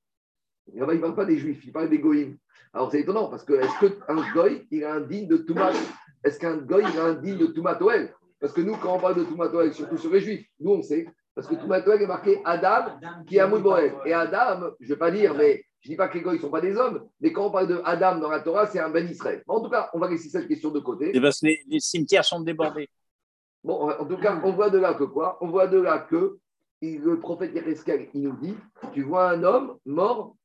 [0.75, 2.37] Là-bas, il ne parle pas des juifs, il parle des goïms.
[2.72, 5.72] Alors c'est étonnant parce que est-ce qu'un goï, il a un digne de Toumat?
[6.25, 9.01] Est-ce qu'un goï, il a un digne de Toumat Oel Parce que nous, quand on
[9.01, 12.03] parle de Toumat Oel, surtout sur les juifs, nous on sait, parce que Toumat Oel
[12.03, 13.94] est marqué Adam qui est Amoud Boel.
[14.07, 16.37] Et Adam, je ne vais pas dire, mais je ne dis pas que les goïs
[16.37, 18.81] ne sont pas des hommes, mais quand on parle de Adam dans la Torah, c'est
[18.81, 19.42] un Ben Israël.
[19.48, 21.14] En tout cas, on va laisser cette question de côté.
[21.14, 22.88] Et parce que les, les cimetières sont débordés.
[23.64, 25.38] Bon, en tout cas, on voit de là que quoi?
[25.40, 26.38] On voit de là que
[26.83, 28.57] le prophète Yereskel, il nous dit
[28.92, 30.37] tu vois un homme mort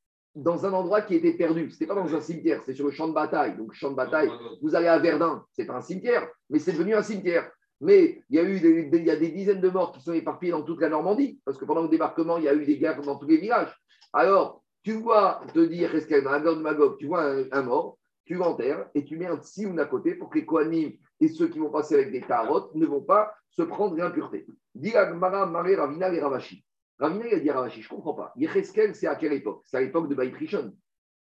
[0.44, 1.70] dans un endroit qui était perdu.
[1.70, 3.58] Ce n'était pas dans un cimetière, c'est sur le champ de bataille.
[3.58, 4.30] Donc, champ de bataille,
[4.62, 7.50] vous allez à Verdun, c'est pas un cimetière, mais c'est devenu un cimetière.
[7.82, 10.02] Mais il y a eu des, des- il y a des dizaines de morts qui
[10.02, 12.66] sont éparpillés dans toute la Normandie, parce que pendant le débarquement, il y a eu
[12.66, 13.76] des guerres dans tous les villages.
[14.14, 17.62] Alors, tu vois, te dire, Yereskel, dans la Gog de Magog, tu vois un, un
[17.62, 21.28] mort, tu l'enterres et tu mets un tsioun à côté pour que les Kohanim et
[21.28, 24.46] ceux qui vont passer avec des tarotes ne vont pas se prendre l'impureté.
[24.76, 26.64] Dit Agmara, Maré, Ravina et Ravashi.
[27.00, 28.34] Ravina, il a dit à Ravashi, je ne comprends pas.
[28.36, 29.64] Yecheskel, c'est à quelle époque?
[29.66, 30.34] C'est à l'époque de Baït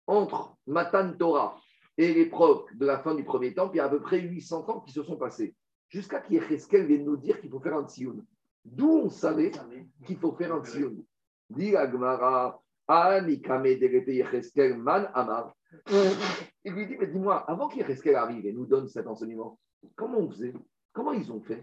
[0.06, 1.60] entre Matan Torah
[1.96, 4.68] et l'épreuve de la fin du premier temple, il y a à peu près 800
[4.68, 5.54] ans qui se sont passés.
[5.88, 8.24] Jusqu'à qu'Yecheskel vienne nous dire qu'il faut faire un tsioun.
[8.64, 9.52] D'où on savait
[10.06, 11.04] qu'il faut faire un tsioun.
[11.50, 15.54] Dit Agmara, Man Amar.
[16.64, 19.58] Il lui dit, mais dis-moi, avant qu'Yecheskel arrive et nous donne cet enseignement,
[19.94, 20.54] comment on faisait?
[20.92, 21.62] Comment ils ont fait?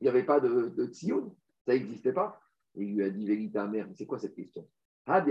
[0.00, 1.32] Il n'y avait pas de, de tsioun,
[1.66, 2.40] ça n'existait pas?
[2.76, 4.66] Il lui a dit, vérité amère, c'est quoi cette question?
[5.06, 5.24] Ben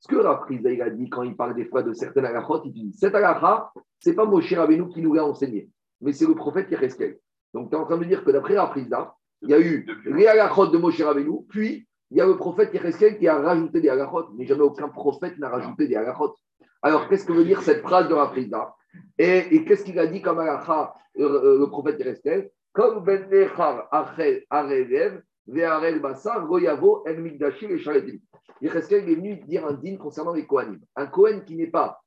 [0.00, 2.72] ce que Rafrizda il a dit quand il parle des fois de certaines halachot, il
[2.72, 5.68] dit cette halakha, ce n'est pas Moshe Rabbeinu qui nous l'a enseigné,
[6.00, 7.18] mais c'est le prophète Yereskel.
[7.52, 10.26] Donc tu es en train de dire que d'après Rafrizda, il y a eu les
[10.26, 13.88] halachot de Moshe Rabbeinu, puis il y a le prophète Yereskel qui a rajouté des
[13.88, 16.36] halachot, mais jamais aucun prophète n'a rajouté des halachot.
[16.82, 18.74] Alors qu'est-ce que veut dire cette phrase de Rafrizda
[19.18, 25.22] Et, qu'est-ce qu'il a dit comme halakha euh, le prophète Yereskel comme Ben Nechar Arev,
[25.48, 28.18] Ve'arel Bassar, Goyavo, El Migdashi, et Shaletim.
[28.60, 30.80] Il est venu dire un din concernant les Kohanim.
[30.94, 32.00] Un Kohen qui n'est pas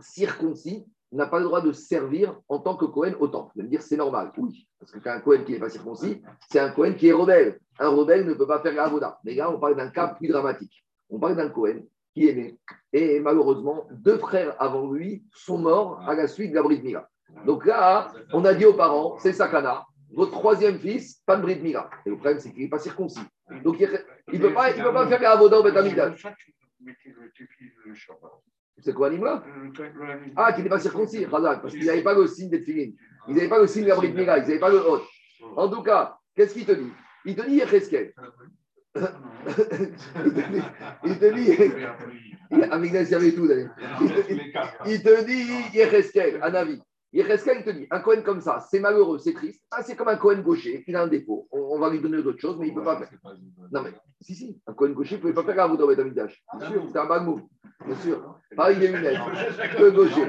[0.00, 3.52] circoncis n'a pas le droit de servir en tant que Kohen au temple.
[3.54, 4.32] Vous allez me dire, c'est normal.
[4.38, 7.60] Oui, parce qu'un Kohen qui n'est pas circoncis, c'est un Kohen qui est rebelle.
[7.78, 9.18] Un rebelle ne peut pas faire la avoda.
[9.24, 10.84] Mais là, on parle d'un cas plus dramatique.
[11.10, 11.84] On parle d'un Kohen
[12.14, 12.58] qui est né.
[12.92, 17.08] Et malheureusement, deux frères avant lui sont morts à la suite de la Brit Mila.
[17.46, 21.62] Donc là, on a dit aux parents, c'est sakana, votre troisième fils, pas de bride
[21.62, 21.88] mira.
[22.04, 23.22] Et le problème, c'est qu'il n'est pas circoncis.
[23.64, 26.26] Donc, il ne peut, pas, il peut pas faire la avoda au Betamigdash.
[28.78, 29.42] C'est quoi l'imla?
[30.36, 32.94] Ah, qui n'est pas circoncis, parce qu'ils n'avaient pas le signe des filines.
[33.28, 35.02] Ils n'avaient pas le signe de la bride mira, ils n'avaient pas le hot.
[35.56, 36.92] En tout cas, qu'est-ce qu'il te dit?
[37.24, 38.12] Il te dit Yecheskel.
[41.04, 41.52] Il te dit.
[42.70, 43.74] Amigdash, il y avait tout d'ailleurs.
[44.86, 46.82] Il te dit Yecheskel, un avis.
[47.12, 49.62] Yecheskel, il te dit, un Cohen comme ça, c'est malheureux, c'est triste.
[49.70, 51.46] Ah, c'est comme un Cohen gaucher, il a un défaut.
[51.50, 53.08] On, va lui donner d'autres choses, mais il ne peut pas faire.
[53.70, 56.42] Non, mais si, si, un Cohen gaucher, il ne pouvait pas faire Avodah Betamidash.
[56.58, 57.42] Bien sûr, c'était un bad move.
[57.86, 58.38] Bien sûr.
[58.56, 59.18] Pareil, il est lunettes.
[59.78, 60.26] Le gaucher.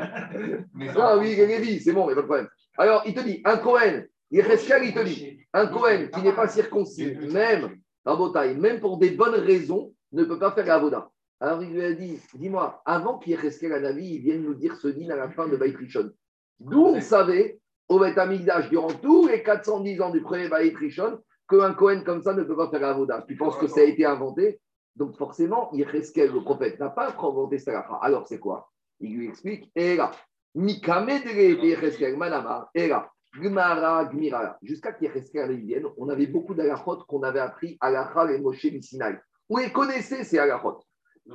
[0.74, 2.48] Non, oui, il c'est bon, il n'y a pas de problème.
[2.78, 6.48] Alors, il te dit, un Cohen, Yecheskel, il te dit, un Cohen qui n'est pas
[6.48, 11.10] circoncis, même, Rabotaï, même pour des bonnes raisons, ne peut pas faire la Avodah.
[11.40, 14.78] Alors, il lui a dit, dis-moi, avant qu'Yecheskel, à la vie, il vienne nous dire
[14.78, 15.78] ce din à la fin de Baït
[16.60, 18.18] D'où on savait, au Beth
[18.70, 22.56] durant tous les 410 ans du premier Baït Rishon, qu'un Cohen comme ça ne peut
[22.56, 23.26] pas faire Avoda.
[23.28, 24.62] Tu penses que ça a été inventé?
[24.96, 27.80] Donc forcément, Yereskel, le prophète, n'a pas inventé ça.
[28.02, 28.70] Alors c'est quoi?
[29.00, 30.12] Il lui explique, et là,
[32.16, 34.58] Manama, et là, Gmara, Gmira.
[34.62, 39.16] Jusqu'à vienne, on avait beaucoup d'alachot qu'on avait appris à l'Achal et Moshe Sinai.
[39.50, 40.80] On les connaissait, ces alachot?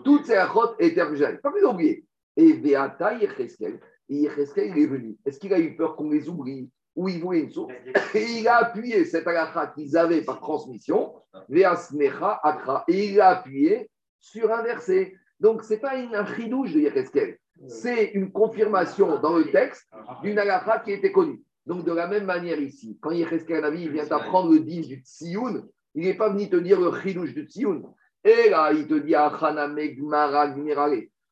[0.04, 1.02] Toutes ces alachot étaient
[1.42, 2.04] Pas plus oublier.
[2.36, 5.16] Et Beata Yereskel, et il est venu.
[5.24, 6.70] Est-ce qu'il a eu peur qu'on les oublie?
[6.94, 7.72] Ou il voulait une source?
[8.14, 11.14] Et il a appuyé cette halakha qu'ils avaient par transmission,
[11.48, 15.14] Veasnecha Akra, et il a appuyé sur un verset.
[15.38, 19.88] Donc, ce n'est pas un chidouche de Yecheskel, c'est une confirmation dans le texte
[20.22, 21.40] d'une halakha qui était connue.
[21.68, 25.68] Donc, de la même manière ici, quand Yecheskel Navi vient d'apprendre le din du Tsioun,
[25.94, 27.84] il n'est pas venu te dire le chidouche du Tsioun.
[28.24, 29.14] Et là, il te dit
[29.74, 30.54] Megmara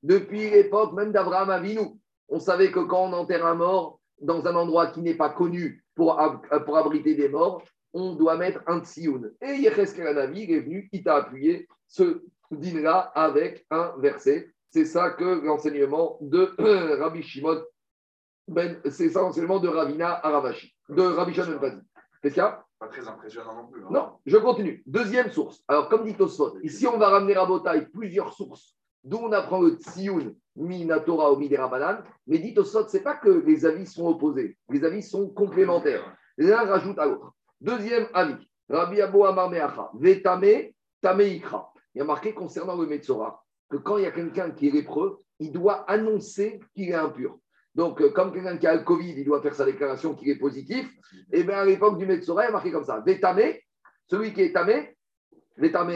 [0.03, 1.81] Depuis l'époque même d'Abraham Avinu,
[2.29, 5.83] on savait que quand on enterre un mort dans un endroit qui n'est pas connu
[5.95, 6.21] pour,
[6.67, 7.63] pour abriter des morts,
[7.95, 9.33] on doit mettre un tsioun.
[9.41, 14.51] Et Yecheskel Anavi, il est venu, il t'a appuyé ce din-là avec un verset.
[14.69, 16.53] C'est ça que l'enseignement de
[17.01, 17.63] Rabbi Shimon,
[18.49, 21.83] ben, c'est ça l'enseignement de Ravina Aravashi, de Rabbi Shimon Ben
[22.23, 23.83] C'est ça Pas très impressionnant non plus.
[23.85, 23.89] Hein.
[23.91, 24.83] Non, je continue.
[24.87, 25.63] Deuxième source.
[25.67, 29.61] Alors, comme dit Tosfot, ici on va ramener à Botaï plusieurs sources d'où on apprend
[29.61, 34.59] le tsioun Minatora ou Midera Mais dit ce n'est pas que les avis sont opposés,
[34.69, 36.17] les avis sont complémentaires.
[36.39, 37.33] L'un rajoute à l'autre.
[37.61, 41.73] Deuxième avis, Rabbi Abo Amar Meacha, Vetame, Tame Ikra.
[41.95, 44.73] Il y a marqué concernant le Metzora que quand il y a quelqu'un qui est
[44.73, 47.39] lépreux, il doit annoncer qu'il est impur.
[47.77, 50.39] Donc, euh, comme quelqu'un qui a le Covid, il doit faire sa déclaration qu'il est
[50.39, 50.89] positif,
[51.31, 53.53] et eh bien à l'époque du Metzora, il y a marqué comme ça Vetame,
[54.11, 54.97] celui qui est tamé,
[55.59, 55.93] Vetame,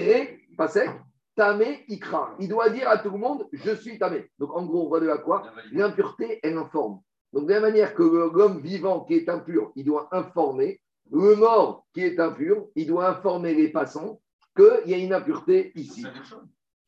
[0.58, 0.90] pas sec,
[1.34, 2.36] tamé ikra.
[2.38, 4.30] Il doit dire à tout le monde, je suis tamé.
[4.38, 7.00] Donc en gros, on voit de là quoi L'impureté, elle informe.
[7.32, 11.86] Donc de la manière que l'homme vivant qui est impur, il doit informer, le mort
[11.94, 14.20] qui est impur, il doit informer les passants
[14.54, 16.04] qu'il y a une impureté ici.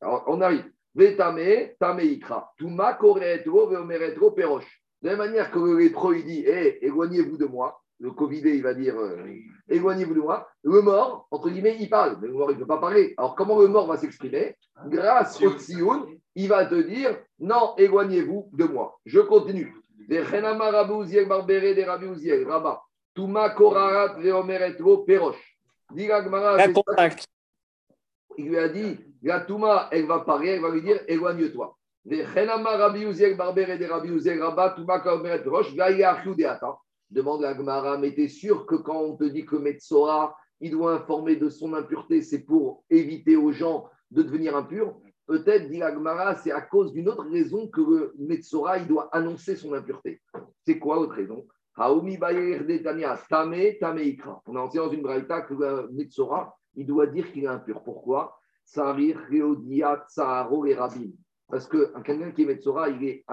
[0.02, 0.70] Alors on arrive.
[0.94, 2.52] Vetame, tamé ikra.
[2.58, 4.81] Tuma koretro, veomeretro, peroche.
[5.02, 8.62] De la manière que le lépreux, il dit, eh, éloignez-vous de moi le Covid, il
[8.62, 9.24] va dire euh,
[9.68, 10.48] éloignez-vous de moi.
[10.64, 13.14] Le mort, entre guillemets, il parle, mais le mort, il ne peut pas parler.
[13.16, 14.56] Alors, comment le mort va s'exprimer?
[14.86, 18.98] Grâce au Tsioun, il va te dire non, éloignez-vous de moi.
[19.06, 19.72] Je continue.
[20.08, 20.20] Des
[23.50, 24.16] Korarat
[25.06, 25.54] Peroche.
[28.36, 31.76] il lui a dit, la Touma, elle va parler, elle va lui dire, éloigne-toi.
[32.04, 32.34] Demande
[37.44, 41.36] à Gmara, mais t'es sûr que quand on te dit que Metzora, il doit informer
[41.36, 44.96] de son impureté, c'est pour éviter aux gens de devenir impurs?
[45.26, 49.72] Peut-être, dit Agmara, c'est à cause d'une autre raison que Metzora, il doit annoncer son
[49.72, 50.20] impureté.
[50.66, 51.46] C'est quoi l'autre raison?
[51.76, 54.42] Haomi Tame, Tame Ikra.
[54.46, 57.82] On a enseigné dans une braïta que le Metzora, il doit dire qu'il est impur.
[57.84, 58.36] Pourquoi?
[58.64, 61.10] Sarir, Reodiat, Saharo et Rabin.
[61.52, 63.24] Parce que quelqu'un qui est Metzora, il est,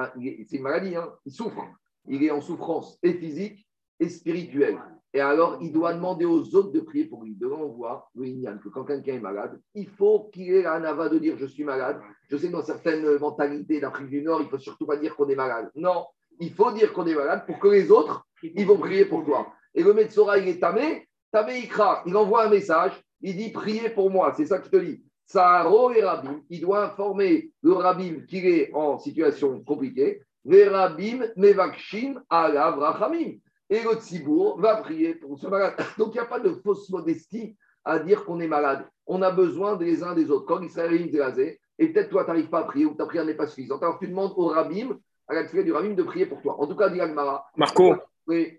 [0.45, 1.63] c'est une maladie, hein, il souffre.
[2.05, 3.65] Il est en souffrance et physique
[3.97, 4.77] et spirituelle.
[5.13, 7.33] Et alors, il doit demander aux autres de prier pour lui.
[7.35, 11.17] Devant, on voit, que quand quelqu'un est malade, il faut qu'il ait un avat de
[11.17, 12.01] dire je suis malade.
[12.29, 15.15] Je sais que dans certaines mentalités d'Afrique du Nord, il ne faut surtout pas dire
[15.15, 15.71] qu'on est malade.
[15.75, 16.05] Non,
[16.41, 19.53] il faut dire qu'on est malade pour que les autres, ils vont prier pour toi.
[19.73, 23.89] Et le Metzora, il est tamé, tamé ikra, il envoie un message, il dit priez
[23.89, 25.05] pour moi, c'est ça je te dis.
[25.31, 30.21] Saharo et Rabim, il doit informer le Rabim qu'il est en situation compliquée.
[30.43, 33.37] Les Rabim mevakshin alav rachamim.
[33.69, 35.75] Et le Tzibour va prier pour ce malade.
[35.99, 38.87] Donc il n'y a pas de fausse modestie à dire qu'on est malade.
[39.05, 40.47] On a besoin des uns des autres.
[40.47, 43.35] Quand Israël est et peut-être toi, tu n'arrives pas à prier ou ta prière n'est
[43.35, 43.83] pas suffisante.
[43.83, 46.59] Alors tu demandes au Rabim, à la du Rabim, de prier pour toi.
[46.59, 47.45] En tout cas, dit Agmara.
[47.55, 48.57] Marco, oui.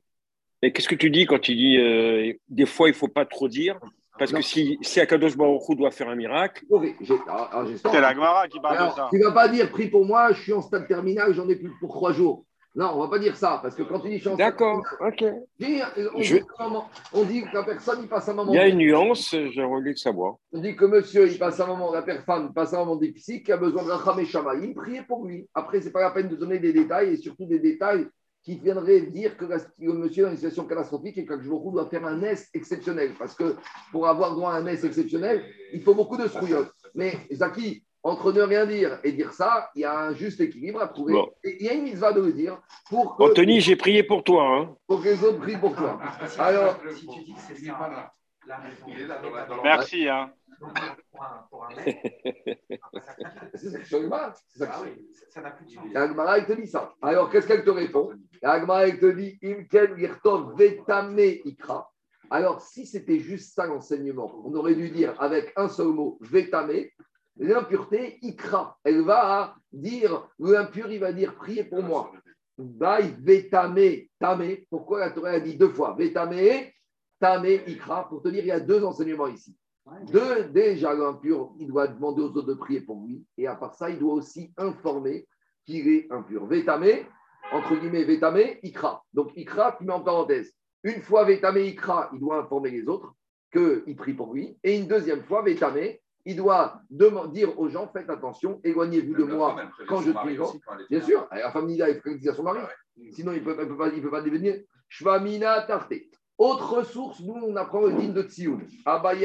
[0.63, 3.27] mais qu'est-ce que tu dis quand tu dis euh, des fois il ne faut pas
[3.27, 3.81] trop dire?
[4.19, 6.65] Parce que si, si Akadosh Baruch doit faire un miracle.
[7.29, 9.09] Ah, ah, c'est la Gemara qui parle de ça.
[9.11, 11.57] Tu ne vas pas dire prie pour moi, je suis en stade terminal, j'en ai
[11.57, 12.45] plus pour trois jours.
[12.77, 15.25] Non, on ne va pas dire ça, parce que quand tu dis je D'accord, ok.
[15.25, 15.81] on, dit
[17.13, 18.53] on, dit que la personne, il passe un moment.
[18.53, 20.37] Il y a une nuance, j'ai envie de savoir.
[20.53, 23.51] On dit que monsieur, il passe un moment, la personne passe un moment difficile, qui
[23.51, 25.49] a besoin de Racham et Shamaïm, priez pour lui.
[25.53, 28.07] Après, ce n'est pas la peine de donner des détails, et surtout des détails
[28.43, 31.89] qui viendraient dire que le monsieur est dans une situation catastrophique et que Jvorou doit
[31.89, 33.13] faire un S exceptionnel.
[33.19, 33.57] Parce que
[33.93, 36.73] pour avoir droit à un S exceptionnel, il faut beaucoup de strouillottes.
[36.95, 40.81] Mais Zaki, entre ne rien dire et dire ça, il y a un juste équilibre
[40.81, 41.21] à trouver.
[41.45, 42.59] Et il y a une va de le dire.
[42.89, 44.45] Pour que, Anthony, j'ai prié pour toi.
[44.45, 44.75] Hein.
[44.87, 46.01] Pour que les autres prient pour toi.
[46.39, 48.13] Alors, si tu dis que c'est ça,
[49.63, 50.09] Merci.
[50.09, 50.33] Hein.
[55.95, 56.95] Agmara, il te dit ça.
[57.01, 58.11] Alors, qu'est-ce qu'elle te répond?
[58.43, 61.91] Agmara, te dit Imken Girtov Vetame Ikra.
[62.31, 66.85] Alors, si c'était juste ça l'enseignement, on aurait dû dire avec un seul mot Vetame,
[67.37, 68.79] l'impureté, ikra.
[68.85, 72.13] Elle va dire, l'impur, il va dire, priez pour moi.
[72.57, 74.57] Baï, vetame, tame.
[74.69, 75.97] Pourquoi la Torah a dit deux fois?
[75.99, 76.71] Vetame,
[77.19, 78.09] tame, ikra.
[78.09, 79.57] Pour te dire, il y a deux enseignements ici.
[80.13, 83.25] Deux, déjà, l'impur, il doit demander aux autres de prier pour lui.
[83.37, 85.27] Et à part ça, il doit aussi informer
[85.67, 86.47] qu'il est impur.
[86.47, 87.05] Vetame,
[87.53, 89.03] entre guillemets, vetame, ikra.
[89.13, 90.53] Donc, ikra, tu mets en parenthèse.
[90.85, 93.15] Une fois vetame, ikra, il doit informer les autres
[93.53, 94.59] qu'il prie pour lui.
[94.63, 99.57] Et une deuxième fois, vetame, il doit dire aux gens faites attention, éloignez-vous de moi
[99.89, 100.39] quand je prie.
[100.89, 102.61] Bien sûr, la femme Nida, il faut dire à son mari.
[103.13, 104.57] Sinon, il ne peut, pas, il peut pas devenir
[104.89, 105.95] Shvamina Tarte.
[106.41, 108.63] Autre source, nous, on apprend le digne de Tsioun.
[108.87, 109.19] Comme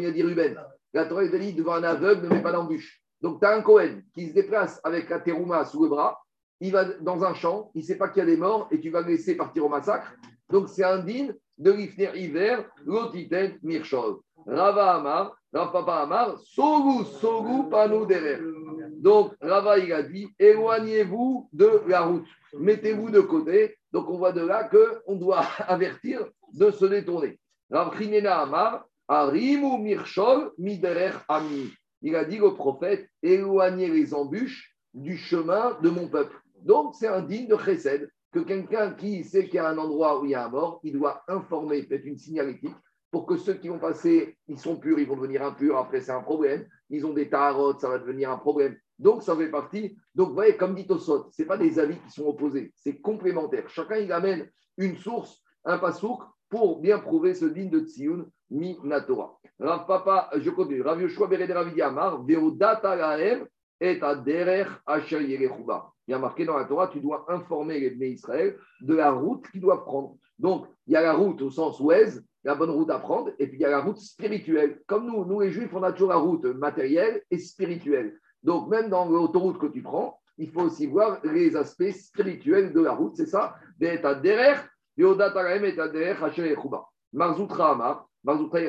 [0.00, 0.60] il a dit Ruben,
[0.92, 3.00] la Torah est dit devant un aveugle, ne met pas d'embûche.
[3.20, 6.20] Donc, tu as un Cohen qui se déplace avec la terouma sous le bras,
[6.58, 8.80] il va dans un champ, il ne sait pas qu'il y a des morts et
[8.80, 10.16] tu vas le laisser partir au massacre.
[10.50, 14.16] Donc, c'est un digne de l'Ifner hiver, l'Otiten Mirchol.
[14.48, 18.40] Rava Amar, Papa Amar, Sogu, Sogu, Panou derrière.
[18.98, 22.26] Donc, Rava, il a dit éloignez-vous de la route,
[22.58, 23.76] mettez-vous de côté.
[23.92, 27.38] Donc, on voit de là qu'on doit avertir de se détourner.
[27.70, 27.94] Rav
[28.26, 29.96] Amar, Arimu
[30.58, 31.72] Miderer Ami.
[32.02, 36.36] Il a dit au prophète éloignez les embûches du chemin de mon peuple.
[36.62, 40.20] Donc, c'est un digne de Chesed que quelqu'un qui sait qu'il y a un endroit
[40.20, 42.74] où il y a un mort, il doit informer, peut-être une signalétique,
[43.10, 46.12] pour que ceux qui vont passer, ils sont purs, ils vont devenir impurs, après c'est
[46.12, 46.66] un problème.
[46.88, 48.76] Ils ont des tarots, ça va devenir un problème.
[49.02, 49.96] Donc ça fait partie.
[50.14, 53.68] Donc vous voyez, comme dit Tosot, ce pas des avis qui sont opposés, c'est complémentaire.
[53.68, 58.78] Chacun il amène une source, un pasouk, pour bien prouver ce digne de Tsioun, mi
[58.84, 59.38] Natora.
[59.58, 60.82] Rav Papa, je continue.
[60.82, 63.46] Rav Yoshua Bered Rav Yamar, Lahem,
[63.80, 65.50] et à Derer Asher Il
[66.06, 69.44] y a marqué dans la Torah, tu dois informer les Bnei Israël de la route
[69.50, 70.16] qu'ils doivent prendre.
[70.38, 73.48] Donc, il y a la route au sens ouest, la bonne route à prendre, et
[73.48, 74.80] puis il y a la route spirituelle.
[74.86, 78.20] Comme nous, nous les juifs, on a toujours la route matérielle et spirituelle.
[78.42, 82.80] Donc même dans l'autoroute que tu prends, il faut aussi voir les aspects spirituels de
[82.80, 83.54] la route, c'est ça?
[87.12, 88.68] Marzoutra Amar, Marzoutra il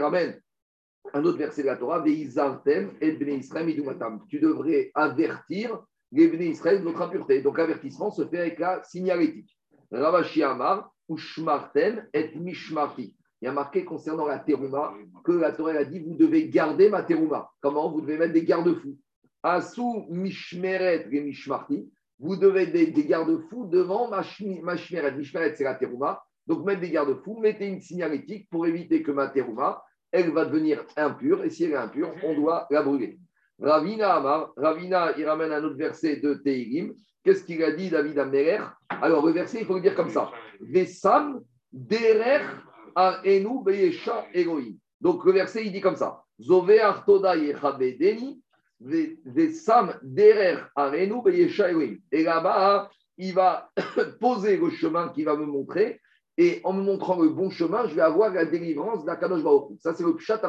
[1.14, 5.80] un autre verset de la Torah, Tu devrais avertir
[6.12, 7.42] les Bnei Israël de notre impureté.
[7.42, 9.58] Donc l'avertissement se fait avec la signalétique.
[9.92, 13.16] Ravashi Amar, Ushmarten et Mishmarti.
[13.42, 14.94] il y a marqué concernant la terouma
[15.24, 17.52] que la Torah a dit vous devez garder ma terouma.
[17.62, 17.92] Comment?
[17.92, 18.98] Vous devez mettre des garde-fous.
[19.44, 21.86] Asou mishmeret et.
[22.20, 25.16] Vous devez des, des garde-fous devant ma, shmi- ma shmeret.
[25.16, 26.24] Mishmeret, c'est la terouma.
[26.48, 30.86] Donc, mettre des garde-fous, mettez une signalétique pour éviter que ma terouma, elle va devenir
[30.96, 31.44] impure.
[31.44, 33.20] Et si elle est impure, on doit la brûler.
[33.60, 34.20] Ravina
[34.56, 36.94] Ravina, il ramène un autre verset de Teirim.
[37.24, 40.32] Qu'est-ce qu'il a dit, David Améler Alors, le verset, il faut le dire comme ça.
[40.62, 41.42] Vesam
[41.72, 42.42] derer
[42.96, 44.26] a enu beyesha.
[45.02, 46.22] Donc, le verset, il dit comme ça.
[46.40, 48.42] Zove artoda yechabedeni,
[52.12, 53.70] Et là-bas, il va
[54.20, 56.00] poser le chemin qu'il va me montrer.
[56.38, 59.80] Et en me montrant le bon chemin, je vais avoir la délivrance d'Akadosh Baruch.
[59.80, 60.42] Ça, c'est le pshat.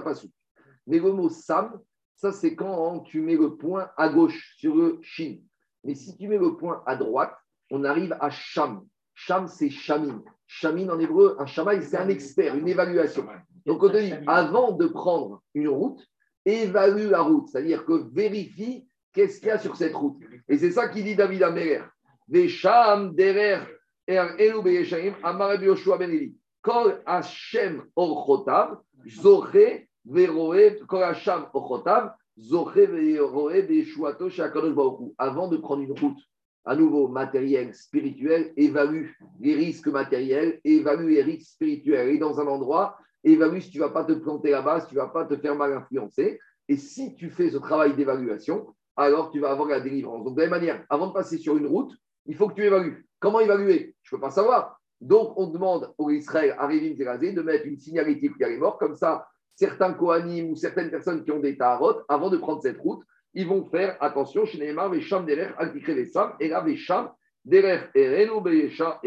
[0.86, 1.78] Mais le mot sam,
[2.16, 5.36] ça, c'est quand tu mets le point à gauche sur le shin.
[5.84, 7.34] Mais si tu mets le point à droite,
[7.70, 8.86] on arrive à sham.
[9.14, 10.22] Sham, c'est shamin.
[10.46, 13.26] Shamin en hébreu, un shamaï, c'est un expert, une évaluation.
[13.66, 16.04] Donc, on te dit, avant de prendre une route,
[16.44, 20.18] évalue la route, c'est-à-dire que vérifie qu'est-ce qu'il y a sur cette route.
[20.48, 21.82] Et c'est ça qu'il dit David Améler.
[22.28, 23.60] Vesham derer
[24.06, 26.34] er elu beyeshaim amar Yoshua ben Eli.
[26.62, 35.14] Kol Hashem orchotav, zoche veroe, kol Hashem orchotav, zoche veroe beshuato shakadosh baruch Hu.
[35.18, 36.18] Avant de prendre une route,
[36.64, 42.08] à nouveau matériel, spirituel, évalue les risques matériels, évalue les risques spirituels.
[42.08, 45.00] Et dans un endroit, évalue si tu ne vas pas te planter là-bas, tu ne
[45.00, 46.38] vas pas te faire mal influencer.
[46.68, 50.24] Et si tu fais ce travail d'évaluation, alors tu vas avoir la délivrance.
[50.24, 51.92] Donc, de la même manière, avant de passer sur une route,
[52.26, 53.06] il faut que tu évalues.
[53.18, 53.94] Comment évaluer?
[54.02, 54.80] Je ne peux pas savoir.
[55.00, 58.78] Donc, on demande au Israël, à Révin Zerazé, de mettre une signalétique qui est mort.
[58.78, 62.78] Comme ça, certains Kohanim ou certaines personnes qui ont des Taharot, avant de prendre cette
[62.78, 63.02] route,
[63.34, 67.10] ils vont faire attention chez Neymar, Vesham Derer, Altikre Vesam, et là, Vesham
[67.44, 69.00] Derer, Ereno Beyesha.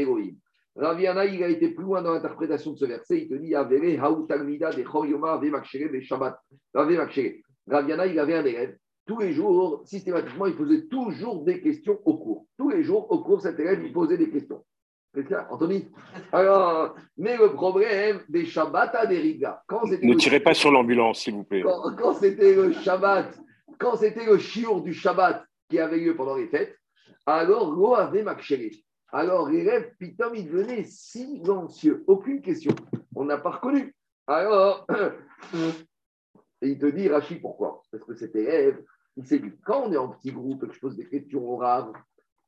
[0.78, 3.24] Raviana, il a été plus loin dans l'interprétation de ce verset.
[3.24, 6.40] Il te dit Avere, Haou Talmida, de Choryoma, Ave Makshire, Ve Shabbat.
[6.76, 7.42] Ave Makshire.
[7.68, 8.78] Raviana, il avait un élève.
[9.06, 12.46] Tous les jours, systématiquement, il posait toujours des questions au cours.
[12.58, 14.64] Tous les jours, au cours, cet élève, il posait des questions.
[15.16, 15.88] C'est clair, Anthony?
[16.32, 21.34] Alors, mais le problème des Shabbats des Riga, quand Ne tirez pas sur l'ambulance, s'il
[21.34, 21.64] vous plaît.
[21.64, 23.40] quand, quand c'était le Shabbat,
[23.80, 26.78] quand c'était le chiour du Shabbat qui avait lieu pendant les fêtes,
[27.26, 28.72] alors avait makshéré.
[29.12, 32.04] Alors l'élève, pitom, il devenait silencieux.
[32.08, 32.76] Aucune question.
[33.16, 33.96] On n'a pas reconnu.
[34.28, 34.86] Alors,
[36.62, 37.82] et il te dit, Rachid, pourquoi?
[37.92, 38.84] Parce que cet élève,
[39.16, 41.44] il s'est dit, quand on est en petit groupe et que je pose des questions
[41.50, 41.92] au Rav,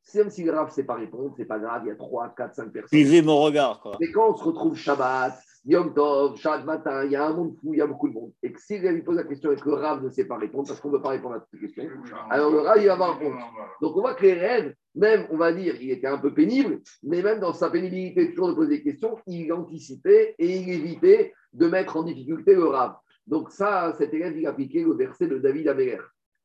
[0.04, 1.96] c'est même si le Rav ne sait pas répondre, c'est pas grave, il y a
[1.96, 2.88] 3, 4, 5 personnes.
[2.90, 3.98] Suivez mon regard, quoi.
[4.00, 7.56] Mais quand on se retrouve Shabbat, Yom Tov, Shabbat matin, il y a un monde
[7.62, 8.32] fou, il y a beaucoup de monde.
[8.44, 10.68] Et que si lui pose la question et que le Rav ne sait pas répondre,
[10.68, 11.90] parce qu'on ne veut pas répondre à toutes les questions,
[12.30, 13.40] alors le Rav, il va avoir honte.
[13.82, 16.82] Donc on voit que les rêves, même, on va dire, il était un peu pénible,
[17.04, 21.34] mais même dans sa pénibilité, toujours de poser des questions, il anticipait et il évitait
[21.54, 22.96] de mettre en difficulté le Rav.
[23.26, 26.00] Donc ça, cet élève, il appliquait le verset de David Améler.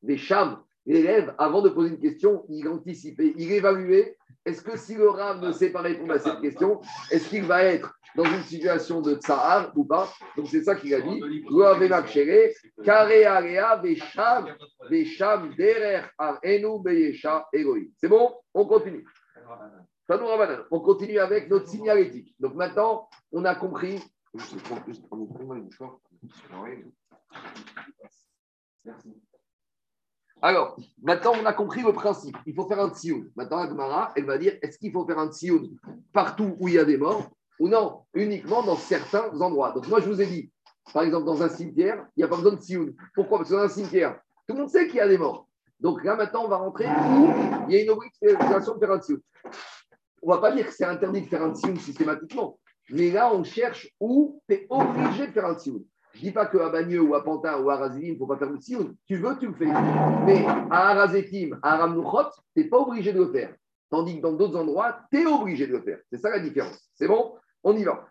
[0.05, 4.95] Les Cham, l'élève, avant de poser une question, il anticipait, il évaluait, est-ce que si
[4.95, 6.80] le Rav ne sait pas répondre à cette question,
[7.11, 10.12] est-ce qu'il va être dans une situation de tsahar ou pas?
[10.36, 11.20] Donc c'est ça qu'il a dit.
[17.99, 18.34] C'est bon?
[18.53, 19.05] On continue.
[20.70, 22.34] On continue avec notre signalétique.
[22.38, 24.03] Donc maintenant, on a compris.
[28.84, 29.24] Merci.
[30.45, 32.36] Alors, maintenant, on a compris le principe.
[32.45, 33.30] Il faut faire un tsioun.
[33.34, 35.70] Maintenant, Agmara, elle va dire est-ce qu'il faut faire un tsioun
[36.12, 38.03] partout où il y a des morts ou non?
[38.12, 39.72] Uniquement dans certains endroits.
[39.72, 40.53] Donc, moi, je vous ai dit,
[40.92, 42.95] par exemple, dans un cimetière, il n'y a pas besoin de tsioun.
[43.14, 43.38] Pourquoi?
[43.38, 45.49] Parce que dans un cimetière, tout le monde sait qu'il y a des morts.
[45.80, 47.26] Donc là, maintenant, on va rentrer où
[47.70, 49.20] il y a une obligation de faire un tsioun.
[50.22, 52.59] On ne va pas dire que c'est interdit de faire un tsioun systématiquement.
[52.90, 55.82] Mais là, on cherche où tu es obligé de faire un tsioun.
[56.14, 58.26] Je ne dis pas qu'à Bagneux ou à Pantin ou à Razivim, il ne faut
[58.26, 58.48] pas faire.
[58.58, 59.66] Tu veux, tu le fais.
[59.66, 63.54] Mais à Arazetim, à Aramnuchot, tu n'es pas obligé de le faire.
[63.90, 65.98] Tandis que dans d'autres endroits, tu es obligé de le faire.
[66.10, 66.88] C'est ça la différence.
[66.94, 67.34] C'est bon?
[67.64, 68.06] On y va.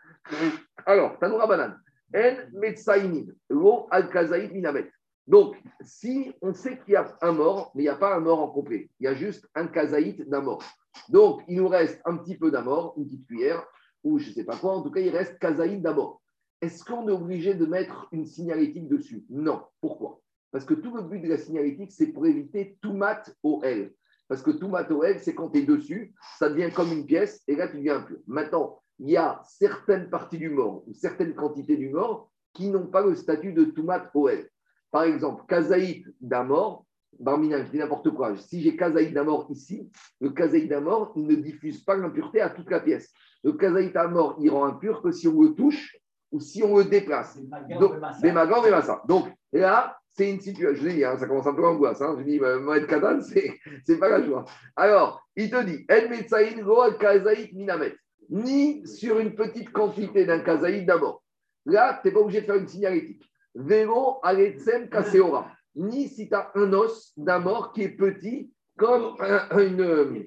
[0.86, 1.76] Alors, Tanoura Banan.
[2.16, 4.10] En Metsaïnin, Lo al
[4.52, 4.92] Minamet.
[5.26, 8.20] Donc, si on sait qu'il y a un mort, mais il n'y a pas un
[8.20, 10.62] mort en complet, il y a juste un kazaït d'un mort.
[11.10, 13.66] Donc, il nous reste un petit peu d'un mort, une petite cuillère,
[14.04, 16.22] ou je ne sais pas quoi, en tout cas, il reste kazaït d'un mort.
[16.64, 19.26] Est-ce qu'on est obligé de mettre une signalétique dessus?
[19.30, 19.64] Non.
[19.82, 20.22] Pourquoi?
[20.50, 23.94] Parce que tout le but de la signalétique, c'est pour éviter tout mat au L.
[24.30, 27.06] Parce que tout mat au L, c'est quand tu es dessus, ça devient comme une
[27.06, 28.18] pièce, et là, tu deviens impur.
[28.28, 32.88] Maintenant, il y a certaines parties du mort, ou certaines quantités du mort, qui n'ont
[32.88, 34.48] pas le statut de tout mat au L.
[34.90, 36.86] Par exemple, kazaït d'un mort,
[37.20, 38.38] Barmina, je dis n'importe quoi.
[38.38, 39.92] Si j'ai kazaït d'un mort ici,
[40.22, 43.12] le kazaït d'un mort, il ne diffuse pas l'impureté à toute la pièce.
[43.44, 46.00] Le kazaït d'un mort, il rend impur que si on le touche,
[46.34, 47.38] ou si on le déplace.
[47.80, 49.08] Donc, des magas, des.
[49.08, 50.84] Donc là, c'est une situation.
[50.84, 52.02] Je dis, hein, ça commence un peu angoisse.
[52.02, 52.16] Hein.
[52.18, 53.54] Je dis, bah, Mohamed Kadan, c'est
[53.86, 54.44] c'est pas la joie.
[54.76, 57.96] Alors, il te dit, El Metsaïn Go al Kazaït Minamet.
[58.30, 61.24] Ni sur une petite quantité d'un kazaït d'abord.
[61.66, 63.24] Là, tu n'es pas obligé de faire une signalétique.
[63.54, 65.52] Vélo aletsem kaseora.
[65.76, 70.26] Ni si tu as un os d'un mort qui est petit comme un, une,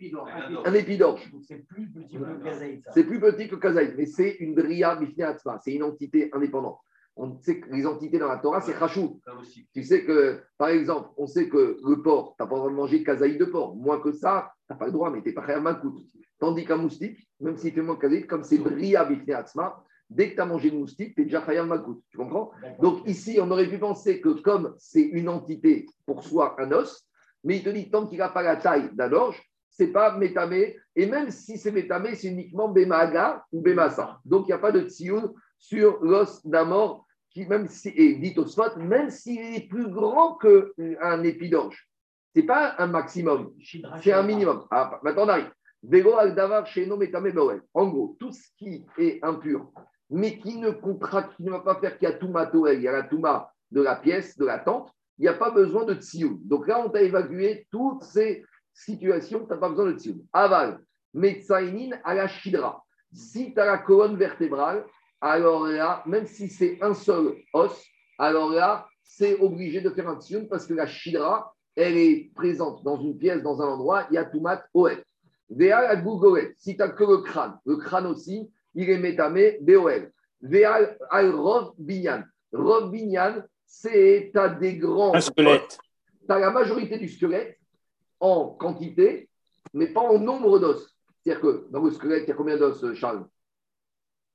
[0.64, 1.30] un épidorge.
[1.42, 2.92] C'est plus petit que ça.
[2.92, 6.78] C'est plus petit que mais c'est une bria bifneatzma, c'est une entité indépendante.
[7.18, 9.20] On sait que les entités dans la Torah, c'est chachou.
[9.72, 12.70] Tu sais que, par exemple, on sait que le porc, tu n'as pas le droit
[12.70, 13.74] de manger kazaït de porc.
[13.74, 15.98] Moins que ça, tu n'as pas le droit, mais tu n'es pas à makout.
[16.38, 20.34] Tandis qu'un moustique, même s'il fait moins de kazaït, comme c'est bria bifneatzma, dès que
[20.34, 22.02] tu as mangé le moustique, tu es déjà khayam makout.
[22.10, 22.50] Tu comprends?
[22.82, 27.08] Donc ici, on aurait pu penser que comme c'est une entité pour soi, un os,
[27.46, 29.40] mais il te dit tant qu'il n'a pas la taille d'un orge,
[29.70, 30.76] c'est pas métamé.
[30.96, 34.18] Et même si c'est métamé, c'est uniquement bémaga ou bémassa.
[34.24, 38.16] Donc il n'y a pas de tsioun sur l'os d'un mort, qui même si, et
[38.16, 41.88] dit au spot, même s'il est plus grand qu'un épidorge.
[42.34, 43.52] C'est pas un maximum,
[44.02, 44.66] c'est un minimum.
[44.70, 45.50] Ah, maintenant on arrive.
[47.74, 49.70] En gros, tout ce qui est impur,
[50.10, 52.82] mais qui ne contracte, qui ne va pas faire qu'il y a touma toel, il
[52.82, 55.84] y a la touma de la pièce, de la tente, il n'y a pas besoin
[55.84, 56.38] de tsioun.
[56.44, 60.24] Donc là, on t'a évacué toutes ces situations, tu n'as pas besoin de tsioun.
[60.32, 60.80] Aval,
[61.14, 62.84] metsainin à la shidra.
[63.12, 64.84] Si tu as la colonne vertébrale,
[65.20, 67.84] alors là, même si c'est un seul os,
[68.18, 72.82] alors là, c'est obligé de faire un tsioun parce que la shidra, elle est présente
[72.84, 75.02] dans une pièce, dans un endroit, il y a toumat oet.
[75.48, 79.58] Véal al gougoet, si tu n'as que le crâne, le crâne aussi, il est métamé
[79.60, 80.12] BOL.
[80.42, 82.24] Véal al rov binyan.
[82.52, 83.44] Rov binyan,
[83.80, 85.14] c'est tu as des grands.
[85.14, 85.78] Un squelette.
[86.26, 87.58] Tu as la majorité du squelette
[88.20, 89.28] en quantité,
[89.74, 90.94] mais pas en nombre d'os.
[91.22, 93.26] C'est-à-dire que dans le squelette, il y a combien d'os, Charles?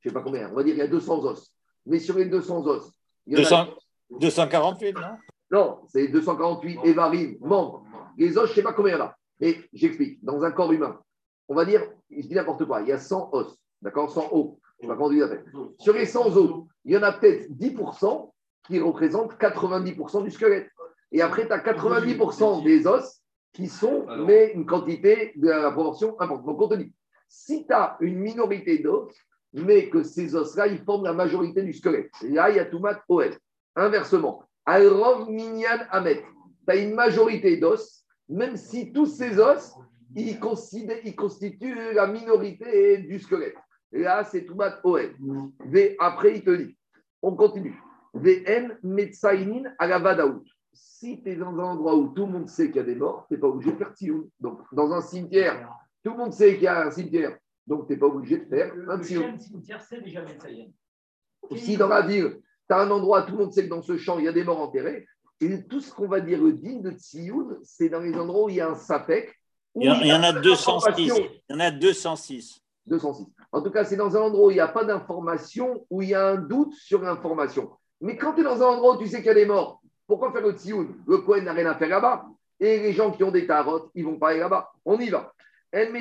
[0.01, 0.49] Je ne sais pas combien.
[0.51, 1.53] On va dire qu'il y a 200 os.
[1.85, 2.91] Mais sur les 200 os,
[3.25, 3.77] il y en a- 200
[4.19, 5.01] 248, non?
[5.51, 7.83] Non, c'est 248 évarim, membres.
[8.17, 9.15] Les os, je ne sais pas combien il y en a.
[9.39, 10.23] Mais j'explique.
[10.23, 10.99] Dans un corps humain,
[11.47, 14.11] on va dire, je dis n'importe quoi, il y a 100 os, d'accord?
[14.11, 14.57] 100 os.
[14.79, 15.29] Je ne sais pas comment on dit ça.
[15.79, 18.33] Sur les 100 os, il y en a peut-être 10%
[18.71, 20.69] qui représentent 90% du squelette.
[21.11, 23.21] Et après, tu as 90% des os
[23.53, 26.45] qui sont, mais une quantité de la proportion importante.
[26.45, 26.93] Donc, on te dit,
[27.27, 29.11] si tu as une minorité d'os,
[29.53, 32.11] mais que ces os-là, ils forment la majorité du squelette.
[32.23, 33.31] Là, il y a Toumat OL.
[33.75, 36.23] Inversement, Alrov Minyan Amet,
[36.65, 39.73] tu as une majorité d'os, même si tous ces os,
[40.15, 40.39] ils
[41.03, 43.55] ils constituent la minorité du squelette.
[43.91, 45.13] Là, c'est Toumat OL.
[45.65, 46.77] V- Après, il te dit,
[47.21, 47.75] on continue.
[48.13, 50.43] VN Metsainin à la Vadaout.
[50.73, 52.95] Si tu es dans un endroit où tout le monde sait qu'il y a des
[52.95, 54.29] morts, tu n'es pas obligé de faire tioun.
[54.39, 55.69] Donc, dans un cimetière,
[56.03, 57.37] tout le monde sait qu'il y a un cimetière.
[57.67, 60.67] Donc, tu n'es pas obligé de faire un Le cimetière, c'est déjà Metsayen.
[61.55, 62.39] Si dans la ville,
[62.69, 64.33] tu as un endroit, tout le monde sait que dans ce champ, il y a
[64.33, 65.05] des morts enterrés,
[65.41, 68.57] et tout ce qu'on va dire digne de Tsioun, c'est dans les endroits où il
[68.57, 69.35] y a un sapek.
[69.75, 70.65] il y, en, il y en a pas 206.
[70.65, 71.15] d'information.
[71.49, 72.61] Il y en a 206.
[72.85, 73.25] 206.
[73.51, 76.09] En tout cas, c'est dans un endroit où il n'y a pas d'information, où il
[76.09, 77.71] y a un doute sur l'information.
[78.01, 79.81] Mais quand tu es dans un endroit où tu sais qu'il y a des morts,
[80.07, 82.25] pourquoi faire le tsioun Le Kohen n'a rien à faire là-bas.
[82.59, 84.71] Et les gens qui ont des tarotes, ils vont pas aller là-bas.
[84.85, 85.33] On y va.
[85.73, 85.99] Mais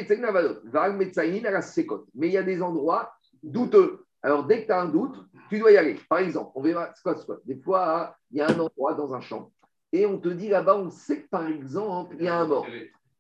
[2.29, 4.05] il y a des endroits douteux.
[4.23, 5.17] Alors, dès que tu as un doute,
[5.49, 5.99] tu dois y aller.
[6.09, 7.39] Par exemple, on verra, c'est quoi, quoi?
[7.45, 9.51] Des fois, il y a un endroit dans un champ.
[9.93, 12.67] Et on te dit là-bas, on sait que par exemple, il y a un mort.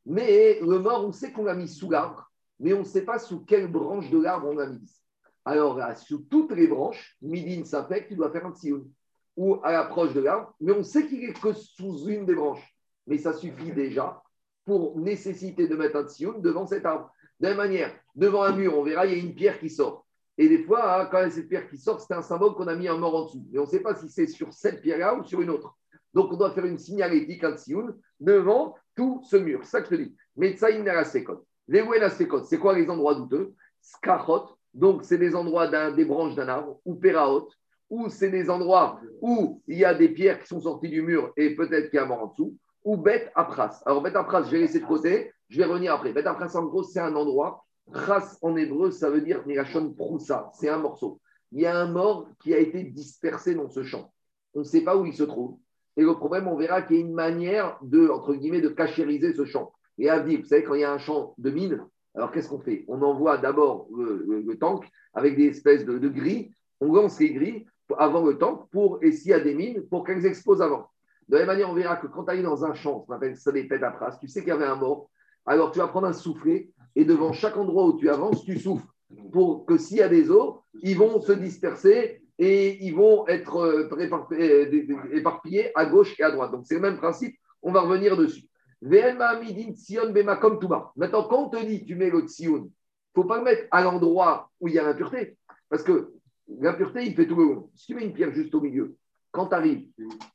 [0.06, 3.18] Mais le mort, on sait qu'on l'a mis sous l'arbre, mais on ne sait pas
[3.18, 4.99] sous quelle branche de l'arbre on l'a mis.
[5.44, 8.88] Alors, sous toutes les branches, Midin Sapek, tu dois faire un tsioun.
[9.36, 12.74] Ou à l'approche de l'arbre, mais on sait qu'il est que sous une des branches.
[13.06, 14.22] Mais ça suffit déjà
[14.64, 17.10] pour nécessiter de mettre un tsioun devant cet arbre.
[17.38, 19.70] De la même manière, devant un mur, on verra, il y a une pierre qui
[19.70, 20.06] sort.
[20.36, 22.54] Et des fois, hein, quand il y a cette pierre qui sort, c'est un symbole
[22.54, 23.46] qu'on a mis un mort en dessous.
[23.50, 25.76] Mais on ne sait pas si c'est sur cette pierre-là ou sur une autre.
[26.12, 29.60] Donc, on doit faire une signalétique, un tsioun, devant tout ce mur.
[29.62, 30.16] C'est ça que je te dis.
[30.36, 31.46] Metsaïn la sekot.
[31.68, 33.54] Les la sekot, c'est quoi les endroits douteux?
[33.80, 37.48] Skachot, donc c'est des endroits des branches d'un arbre, ou Peraot,
[37.88, 41.32] ou c'est des endroits où il y a des pierres qui sont sorties du mur
[41.36, 43.82] et peut-être qu'il y a un mort en dessous, ou Bet Apras.
[43.84, 46.12] Alors, Bet Apras, je vais laisser de côté, je vais revenir après.
[46.12, 47.64] Bet Apras, en gros, c'est un endroit.
[47.92, 51.20] Pras en hébreu, ça veut dire Nirachon Proussa, c'est un morceau.
[51.52, 54.12] Il y a un mort qui a été dispersé dans ce champ.
[54.54, 55.58] On ne sait pas où il se trouve.
[55.96, 59.34] Et le problème, on verra qu'il y a une manière de, entre guillemets, de cachériser
[59.34, 59.72] ce champ.
[59.98, 61.84] Et à dire, vous savez, quand il y a un champ de mine,
[62.20, 62.84] alors qu'est-ce qu'on fait?
[62.86, 66.52] On envoie d'abord le, tank avec des espèces de, grilles.
[66.78, 67.66] On lance les grilles
[67.96, 70.90] avant le tank pour, et s'il y a des mines, pour qu'elles explosent avant.
[71.28, 73.38] De la même manière, on verra que quand tu arrives dans un champ, on appelle
[73.38, 75.08] ça des pètes à pras, tu sais qu'il y avait un mort,
[75.46, 78.84] alors tu vas prendre un soufflet et devant chaque endroit où tu avances, tu souffles
[79.32, 83.56] pour que s'il y a des eaux, ils vont se disperser et ils vont être
[83.56, 86.52] euh, euh, éparpillés à gauche et à droite.
[86.52, 88.49] Donc c'est le même principe, on va revenir dessus.
[88.82, 90.12] Tsion.
[90.96, 92.68] Maintenant, quand on te dit tu mets le tsion, il ne
[93.14, 95.36] faut pas le mettre à l'endroit où il y a l'impureté,
[95.68, 96.12] parce que
[96.48, 97.70] l'impureté, il fait tout le long.
[97.74, 98.96] Si tu mets une pierre juste au milieu,
[99.30, 99.86] quand tu arrives,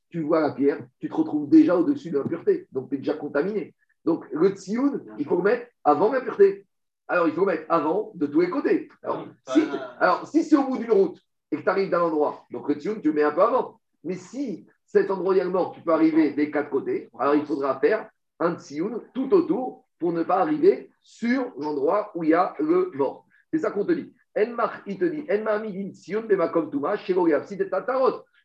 [0.10, 3.16] tu vois la pierre, tu te retrouves déjà au-dessus de l'impureté, donc tu es déjà
[3.16, 3.74] contaminé.
[4.04, 6.66] Donc le tsioun, il faut le mettre avant l'impureté.
[7.08, 8.90] Alors il faut le mettre avant de tous les côtés.
[9.04, 9.64] Alors, si,
[10.00, 11.20] alors, si c'est au bout d'une route
[11.52, 13.80] et que tu arrives d'un endroit, donc le tsioun, tu le mets un peu avant.
[14.04, 17.80] Mais si cet endroit est mort, tu peux arriver des quatre côtés, alors il faudra
[17.80, 22.56] faire un tsioun tout autour pour ne pas arriver sur l'endroit où il y a
[22.60, 23.26] le mort.
[23.52, 24.14] C'est ça qu'on te dit.
[24.38, 25.26] Il te dit.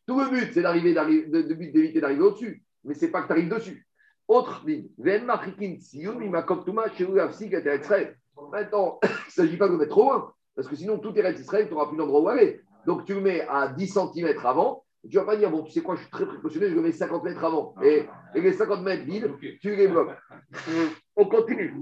[0.07, 0.93] Tout le but, c'est d'arriver,
[1.27, 2.63] d'éviter d'arriver au-dessus.
[2.83, 3.85] Mais c'est pas que tu arrives dessus.
[4.27, 4.87] Autre ligne.
[8.51, 11.39] Maintenant, il ne s'agit pas de le mettre trop loin, parce que sinon, tout est
[11.39, 12.61] Israël, tu n'auras plus d'endroit où aller.
[12.85, 14.85] Donc, tu le mets à 10 cm avant.
[15.09, 16.81] Tu ne vas pas dire, bon, tu sais quoi, je suis très précautionneux, je le
[16.81, 17.73] mets 50 mètres avant.
[17.83, 20.15] Et, et les 50 mètres vides, tu les bloques.
[21.15, 21.73] On continue.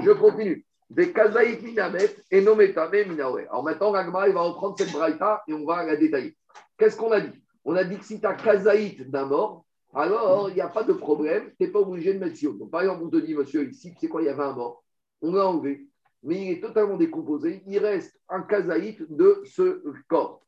[0.00, 0.64] Je continue.
[0.88, 3.46] Des kazaït minamet et nometame minawe.
[3.48, 6.36] Alors maintenant, Ragma, il va reprendre cette braïta et on va la détailler.
[6.76, 7.42] Qu'est-ce qu'on a dit?
[7.64, 10.84] On a dit que si tu as kazaït d'un mort, alors il n'y a pas
[10.84, 12.38] de problème, tu n'es pas obligé de mettre.
[12.58, 14.52] Donc, par exemple, on te dit, monsieur, ici, tu sais quoi, il y avait un
[14.52, 14.84] mort.
[15.22, 15.86] On l'a enlevé,
[16.22, 17.62] mais il est totalement décomposé.
[17.66, 20.42] Il reste un kazaït de ce corps.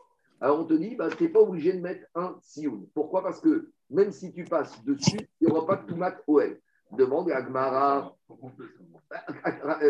[0.44, 2.86] Alors on te dit, bah, tu n'es pas obligé de mettre un sioun.
[2.92, 3.22] Pourquoi?
[3.22, 6.60] Parce que même si tu passes dessus, il n'y aura pas de toumat OL.
[6.92, 8.14] Demande à Agmara.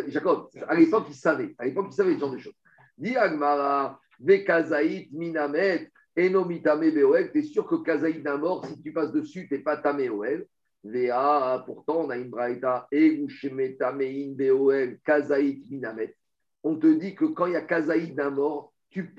[0.07, 1.57] Jacob, à l'époque, il savait.
[1.59, 2.55] À l'époque, il savait ce genre de choses.
[2.97, 7.33] Dis Agmara, Vekazaït, Minamet, Enomitame, Beoel.
[7.33, 10.09] Tu es sûr que Kazaït d'un mort, si tu passes dessus, tu n'es pas Tamé
[10.09, 10.47] OL.
[10.85, 16.15] Véa, pourtant, on a une braïta, Egushemetamein, Beoel, Kazaït, Minamet.
[16.63, 18.74] On te dit que quand il y a Kazaït d'un mort,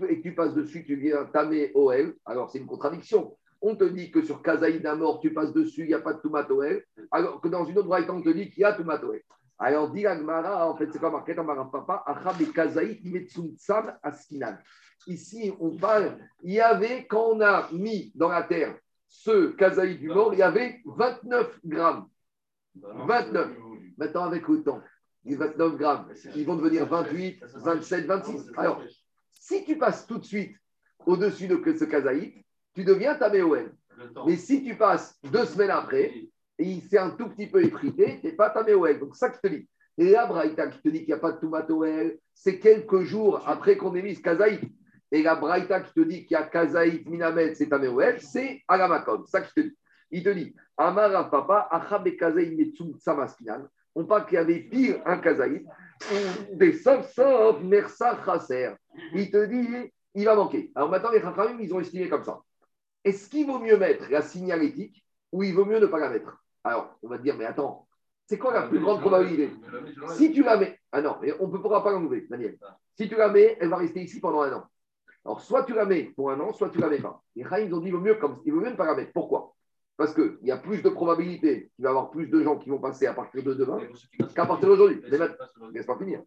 [0.09, 2.15] et tu passes dessus, tu viens Tamé OL.
[2.25, 3.35] Alors, c'est une contradiction.
[3.61, 6.13] On te dit que sur Kazaïd d'un mort, tu passes dessus, il n'y a pas
[6.13, 9.21] de Toumatoel, alors que dans une autre braïta, on te dit qu'il y a Toumatoel.
[9.57, 14.57] Alors, dit Agmara, en fait, c'est pas marqué dans Papa, Achab et Kazaïd, Metsuntsam, Askinan.
[15.07, 18.75] Ici, on parle, il y avait, quand on a mis dans la terre
[19.07, 22.07] ce Kazaïd du mort, il y avait 29 grammes.
[22.75, 23.49] 29.
[23.97, 24.81] Maintenant, avec le temps,
[25.23, 28.51] les 29 grammes, ils vont devenir 28, 27, 26.
[28.57, 28.81] Alors,
[29.47, 30.57] si tu passes tout de suite
[31.05, 32.33] au-dessus de ce Kazaïd,
[32.73, 33.71] tu deviens Taméoel.
[34.25, 36.11] Mais si tu passes deux semaines après,
[36.57, 38.99] et il s'est un tout petit peu effrité, tu n'es pas Taméoel.
[38.99, 39.69] Donc, ça que je te dis.
[39.99, 43.43] Et là, Braïta qui te dit qu'il n'y a pas de Toumatoel, c'est quelques jours
[43.45, 44.61] après qu'on ait mis ce Kazaïd.
[45.11, 49.25] Et la Braïta qui te dit qu'il y a Kazaïd, Minamet, c'est Taméoel, c'est Alamakom.
[49.25, 49.77] C'est ça que je te dis.
[50.09, 53.67] Il te dit Amara Papa, Achab et Kazaïd, Metsum Samaskinan.
[53.93, 55.65] On parle qu'il y avait pire un Kazaïd,
[56.51, 58.17] des sauf sauf Mersa.
[59.13, 60.71] Il te dit, il va manquer.
[60.75, 62.41] Alors maintenant, les Chachamim, ils ont estimé comme ça.
[63.03, 66.37] Est-ce qu'il vaut mieux mettre la signalétique ou il vaut mieux ne pas la mettre?
[66.63, 67.87] Alors, on va te dire, mais attends,
[68.25, 69.51] c'est quoi la plus grande probabilité
[70.15, 72.57] Si tu la mets, ah non, mais on ne pourra pas l'enlever, Daniel.
[72.97, 74.65] Si tu la mets, elle va rester ici pendant un an.
[75.23, 77.21] Alors, soit tu la mets pour un an, soit tu la mets pas.
[77.35, 78.95] Les Chachamim, ils ont dit, il vaut mieux comme il vaut mieux ne pas la
[78.95, 79.13] mettre.
[79.13, 79.53] Pourquoi?
[79.97, 82.69] Parce qu'il y a plus de probabilité qu'il va y avoir plus de gens qui
[82.69, 83.79] vont passer à partir de demain
[84.35, 85.01] qu'à partir d'aujourd'hui.
[85.73, 86.21] Laisse pas finir.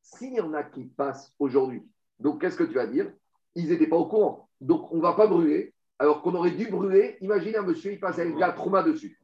[0.00, 1.82] S'il y en a qui passent aujourd'hui,
[2.22, 3.12] donc qu'est-ce que tu vas dire?
[3.54, 4.48] Ils n'étaient pas au courant.
[4.60, 7.18] Donc on ne va pas brûler, alors qu'on aurait dû brûler.
[7.20, 9.20] Imagine un monsieur, il passe avec la trauma dessus.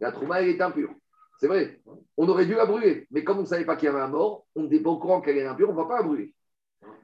[0.00, 0.94] La trauma, elle est impure.
[1.40, 1.80] C'est vrai.
[2.16, 3.06] On aurait dû la brûler.
[3.10, 4.98] Mais comme on ne savait pas qu'il y avait un mort, on n'était pas au
[4.98, 6.34] courant qu'elle est impure, on ne va pas la brûler.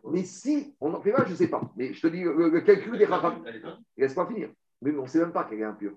[0.05, 1.63] Mais si, on en fait pas, je ne sais pas.
[1.77, 3.43] Mais je te dis, le, calcul des Rachamim,
[3.97, 4.51] laisse pas finir.
[4.83, 5.97] Mais on ne sait même pas qu'elle est impure.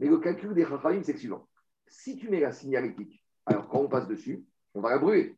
[0.00, 1.48] Mais le calcul des Rachamim, c'est le suivant.
[1.86, 4.44] Si tu mets la signalétique, alors quand on passe dessus,
[4.74, 5.36] on va la brûler.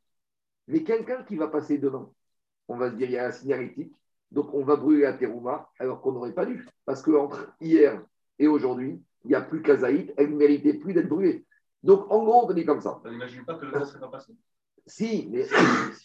[0.67, 2.11] Mais quelqu'un qui va passer demain,
[2.71, 3.93] on va se dire, il y a la signalétique,
[4.31, 6.69] donc on va brûler la terouma, alors qu'on n'aurait pas dû.
[6.85, 8.01] Parce qu'entre hier
[8.39, 11.45] et aujourd'hui, il n'y a plus Kazaït, elle ne méritait plus d'être brûlée.
[11.83, 13.01] Donc en gros, on te dit comme ça.
[13.05, 14.35] On n'imagine pas que le temps serait pas passé.
[14.87, 15.47] Si, mais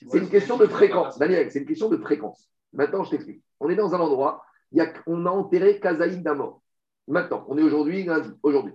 [0.09, 1.19] c'est une question de fréquence.
[1.19, 2.49] Daniel, c'est une question de fréquence.
[2.73, 3.43] Maintenant, je t'explique.
[3.59, 6.63] On est dans un endroit, il y a, on a enterré Kazaïd d'un mort.
[7.07, 8.73] Maintenant, on est aujourd'hui, lundi, aujourd'hui.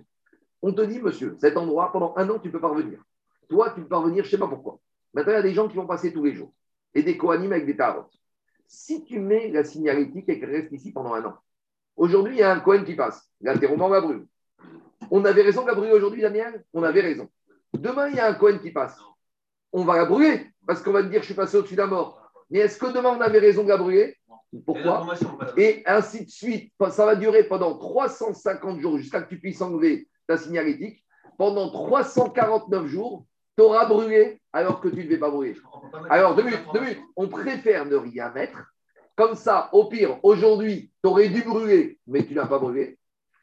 [0.61, 3.03] On te dit, monsieur, cet endroit, pendant un an, tu ne peux pas revenir.
[3.49, 4.79] Toi, tu peux pas revenir, je ne sais pas pourquoi.
[5.13, 6.53] Maintenant, il y a des gens qui vont passer tous les jours
[6.93, 8.09] et des co-animes avec des tarots.
[8.67, 11.35] Si tu mets la signalétique et qu'elle reste ici pendant un an,
[11.95, 13.29] aujourd'hui, il y a un Cohen qui passe.
[13.41, 14.23] L'interrompant va brûler.
[15.09, 16.63] On avait raison de la brûler aujourd'hui, Daniel?
[16.73, 17.29] On avait raison.
[17.73, 18.97] Demain, il y a un Cohen qui passe.
[19.73, 21.87] On va la brûler parce qu'on va te dire je suis passé au-dessus de la
[21.87, 22.21] mort.
[22.49, 24.17] Mais est-ce que demain, on avait raison de la brûler
[24.65, 25.07] Pourquoi?
[25.57, 26.73] Et ainsi de suite.
[26.91, 31.03] Ça va durer pendant 350 jours jusqu'à que tu puisses enlever ta signalétique.
[31.37, 33.25] Pendant 349 jours,
[33.57, 35.55] tu auras brûlé alors que tu ne devais pas brûler.
[36.09, 37.01] Alors, deux minutes, deux minutes.
[37.15, 38.57] On préfère ne rien mettre
[39.15, 42.97] Comme ça, au pire, aujourd'hui, tu aurais dû brûler, mais tu n'as pas brûlé.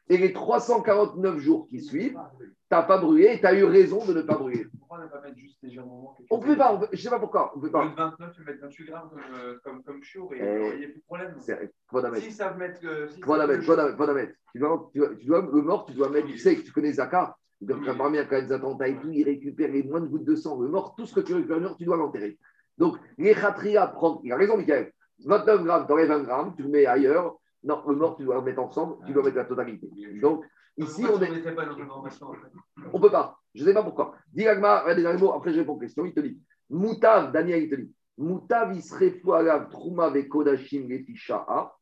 [0.09, 4.03] Et les 349 jours qui suivent, tu n'as pas brûlé et tu as eu raison
[4.05, 4.65] de ne pas brûler.
[4.79, 7.09] Pourquoi ne pas mettre juste légèrement On ne peut pas, on peut- je ne sais
[7.11, 7.53] pas pourquoi.
[7.55, 7.83] On peut pas.
[7.85, 10.79] lieu de 29, tu mets 28 grammes comme, euh, comme, comme chiour et Euh, il
[10.79, 11.35] n'y a plus de problème.
[11.39, 12.25] C'est bon à mettre.
[12.85, 13.63] Euh, Bon à savent mettre,
[14.59, 16.93] dois, tu dois, tu dois- le mort, tu dois mettre, tu sais que tu connais
[16.93, 20.23] Zaka, donc parmi un cas des attentats et tout, il récupère les moins de gouttes
[20.23, 20.59] de sang.
[20.61, 22.37] Le mort, tout ce que tu récupères, mort, tu dois l'enterrer.
[22.77, 24.93] Donc, les khatria prendre, il a raison, Michael.
[25.25, 27.37] 29 grammes, tu enlèves 20 grammes, tu le mets ailleurs.
[27.63, 29.89] Non, le mort, tu dois le mettre ensemble, tu dois mettre la totalité.
[30.21, 30.45] Donc,
[30.77, 31.29] ici, on est.
[32.93, 33.37] On peut pas.
[33.53, 34.15] Je ne sais pas pourquoi.
[34.31, 36.05] Dis Agma, les mots, après je réponds aux questions.
[36.05, 36.39] Il te dit
[36.69, 41.75] Moutav, Daniel, il te dit Moutav, il serait fou alav, Trouma, Vekodashim, Letisha'a.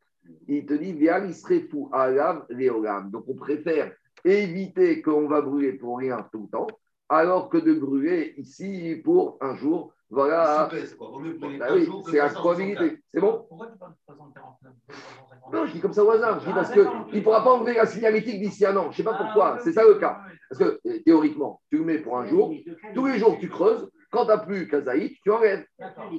[0.48, 3.12] Il te dit Vial, il serait fou alav, Léolam.
[3.12, 3.94] Donc on préfère
[4.26, 6.68] éviter qu'on va brûler pour rien tout le temps,
[7.10, 9.94] alors que de brûler ici pour un jour.
[10.10, 10.70] Voilà.
[10.72, 12.34] C'est Bah la 364.
[12.40, 12.98] probabilité.
[13.10, 15.54] C'est bon Pourquoi tu parles de 349 350?
[15.54, 16.40] Non, je dis comme ça au hasard.
[16.40, 16.84] Je dis Ah, parce qu'il
[17.20, 18.84] ne pourra pas enlever la signalétique d'ici un an.
[18.84, 19.60] Je ne sais pas Ah, pourquoi.
[19.60, 20.22] C'est ça le cas.
[20.50, 22.54] Parce que euh, théoriquement, tu le mets pour un jour.
[22.96, 23.90] Tous les jours, tu creuses.
[24.10, 25.66] Quand tu n'as plus Kazaït, tu enlèves.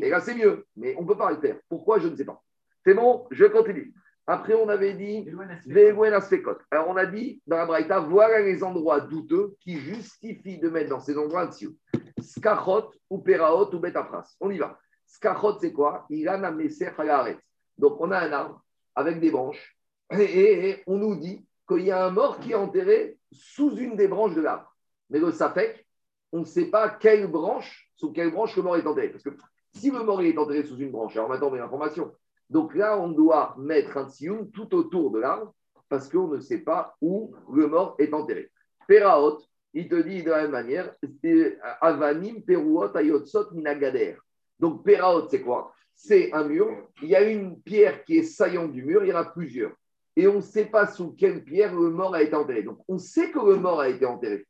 [0.02, 0.66] Et là, c'est mieux.
[0.76, 1.56] Mais on ne peut pas le faire.
[1.70, 2.42] Pourquoi Je ne sais pas.
[2.84, 3.94] C'est bon, je continue.
[4.30, 5.26] Après, on avait dit.
[6.70, 10.90] Alors, on a dit dans la Braïta, voilà les endroits douteux qui justifient de mettre
[10.90, 11.74] dans ces endroits sioux.
[12.20, 14.36] Skachot ou Peraot ou Betapras.
[14.40, 14.78] On y va.
[15.06, 16.04] Skachot, c'est quoi?
[16.10, 16.36] Il a.
[17.78, 18.62] Donc, on a un arbre
[18.94, 19.76] avec des branches
[20.12, 23.76] et, et- et on nous dit qu'il y a un mort qui est enterré sous
[23.76, 24.74] une des branches de l'arbre.
[25.08, 25.86] Mais le Safek,
[26.32, 29.08] on ne sait pas quelle branche, sous quelle branche le mort est enterré.
[29.08, 29.30] Parce que
[29.74, 32.12] si le mort est enterré sous une branche, alors maintenant on met l'information.
[32.50, 35.54] Donc là, on doit mettre un tsioun tout autour de l'arbre
[35.88, 38.50] parce qu'on ne sait pas où le mort est enterré.
[38.86, 39.38] Peraot,
[39.74, 44.16] il te dit de la même manière, c'est Avanim, Peruot, Ayotsot, Minagader.
[44.58, 45.72] Donc Peraot, c'est quoi?
[45.94, 46.88] C'est un mur.
[47.02, 49.72] Il y a une pierre qui est saillante du mur, il y en a plusieurs.
[50.16, 52.62] Et on ne sait pas sous quelle pierre le mort a été enterré.
[52.62, 54.46] Donc on sait que le mort a été enterré,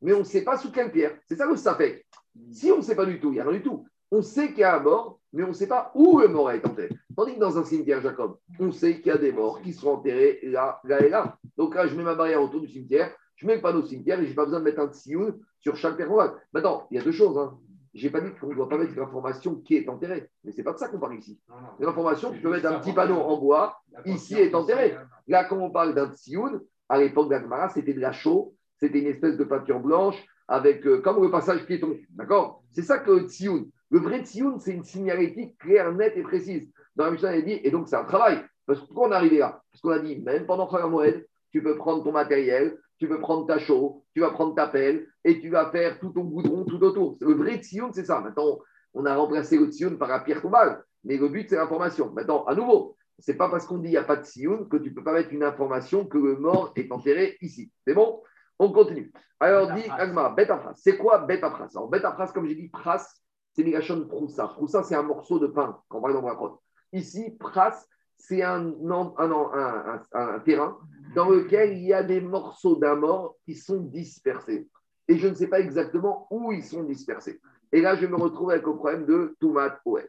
[0.00, 1.18] mais on ne sait pas sous quelle pierre.
[1.26, 2.06] C'est ça le safek.
[2.52, 3.86] Si on ne sait pas du tout, il n'y a rien du tout.
[4.10, 6.48] On sait qu'il y a un mort, mais on ne sait pas où le mort
[6.48, 6.90] a été enterré.
[7.16, 9.90] Tandis que dans un cimetière, Jacob, on sait qu'il y a des morts qui sont
[9.90, 11.36] enterrés là, là et là.
[11.56, 14.24] Donc là, je mets ma barrière autour du cimetière, je mets le panneau cimetière et
[14.24, 16.36] je n'ai pas besoin de mettre un tsioun sur chaque va.
[16.52, 17.38] Maintenant, il y a deux choses.
[17.38, 17.58] Hein.
[17.94, 20.28] Je n'ai pas dit qu'on ne doit pas mettre l'information qui est enterrée.
[20.44, 21.40] Mais ce n'est pas de ça qu'on parle ici.
[21.80, 24.96] L'information, tu peux mettre un petit panneau en bois, ici est enterré.
[25.26, 29.08] Là, quand on parle d'un tsioun, à l'époque d'Agmara, c'était de la chaux, c'était une
[29.08, 30.16] espèce de peinture blanche,
[30.46, 31.96] avec, euh, comme le passage piéton.
[32.10, 32.62] D'accord?
[32.70, 33.70] C'est ça que le tsioun.
[33.90, 36.70] Le vrai tsioun, c'est une signalétique claire, nette et précise.
[36.94, 38.42] Dans la Mishnah, il dit, et donc c'est un travail.
[38.66, 39.62] Parce que pourquoi on est arrivé là?
[39.70, 43.18] Parce qu'on a dit, même pendant Chag Moed, tu peux prendre ton matériel, tu peux
[43.20, 46.64] prendre ta chaux, tu vas prendre ta pelle, et tu vas faire tout ton goudron
[46.64, 47.16] tout autour.
[47.20, 48.20] Le vrai tsioun, c'est ça.
[48.20, 48.58] Maintenant,
[48.92, 50.82] on a remplacé le tsioun par la pierre tombale.
[51.04, 52.10] Mais le but, c'est l'information.
[52.12, 54.76] Maintenant, à nouveau, c'est pas parce qu'on dit il n'y a pas de sioun que
[54.76, 57.72] tu ne peux pas mettre une information que le mort est enterré ici.
[57.86, 58.22] C'est bon?
[58.58, 59.12] On continue.
[59.40, 60.80] Alors, dit Agma, bête à phrase.
[60.82, 63.04] C'est quoi bête à phrase Alors, bête à phrase, comme j'ai dit, pras,
[63.52, 64.48] c'est Migashon Proussa.
[64.48, 66.60] Proussa, c'est un morceau de pain, quand on parle dans la crotte.
[66.92, 67.84] Ici, pras,
[68.16, 70.78] c'est un, un, un, terrain
[71.14, 73.00] dans lequel il y a des morceaux d'un
[73.44, 74.68] qui sont dispersés.
[75.06, 77.40] Et je ne sais pas exactement où ils sont dispersés.
[77.72, 80.00] Et là, je me retrouve avec le problème de Toumat Oe.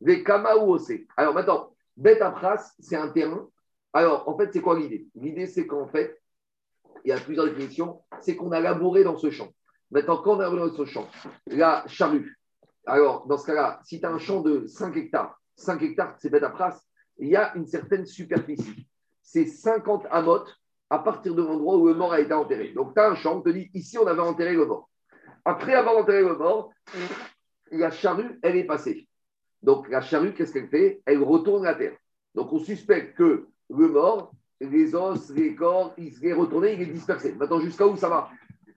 [0.00, 0.78] Des Kamaou
[1.16, 3.48] Alors maintenant, bête pras, c'est un terrain.
[3.92, 5.06] Alors, en fait, c'est quoi l'idée?
[5.14, 6.20] L'idée, c'est qu'en fait,
[7.04, 9.48] il y a plusieurs définitions, c'est qu'on a labouré dans ce champ.
[9.90, 11.08] Maintenant, quand on a labouré dans ce champ,
[11.46, 12.37] la charrue,
[12.88, 16.30] alors dans ce cas-là, si tu as un champ de 5 hectares, 5 hectares, c'est
[16.30, 16.76] bête à pras,
[17.18, 18.88] il y a une certaine superficie.
[19.22, 20.54] C'est 50 amotes
[20.90, 22.68] à partir de l'endroit où le mort a été enterré.
[22.72, 24.88] Donc, tu as un champ, on te dit, ici, on avait enterré le mort.
[25.44, 26.72] Après avoir enterré le mort,
[27.70, 29.08] la charrue, elle est passée.
[29.62, 31.02] Donc, la charrue, qu'est-ce qu'elle fait?
[31.04, 31.96] Elle retourne la terre.
[32.34, 36.86] Donc, on suspecte que le mort, les os, les corps, il est retourné, il est
[36.86, 37.34] dispersé.
[37.34, 38.30] Maintenant, jusqu'à où ça va?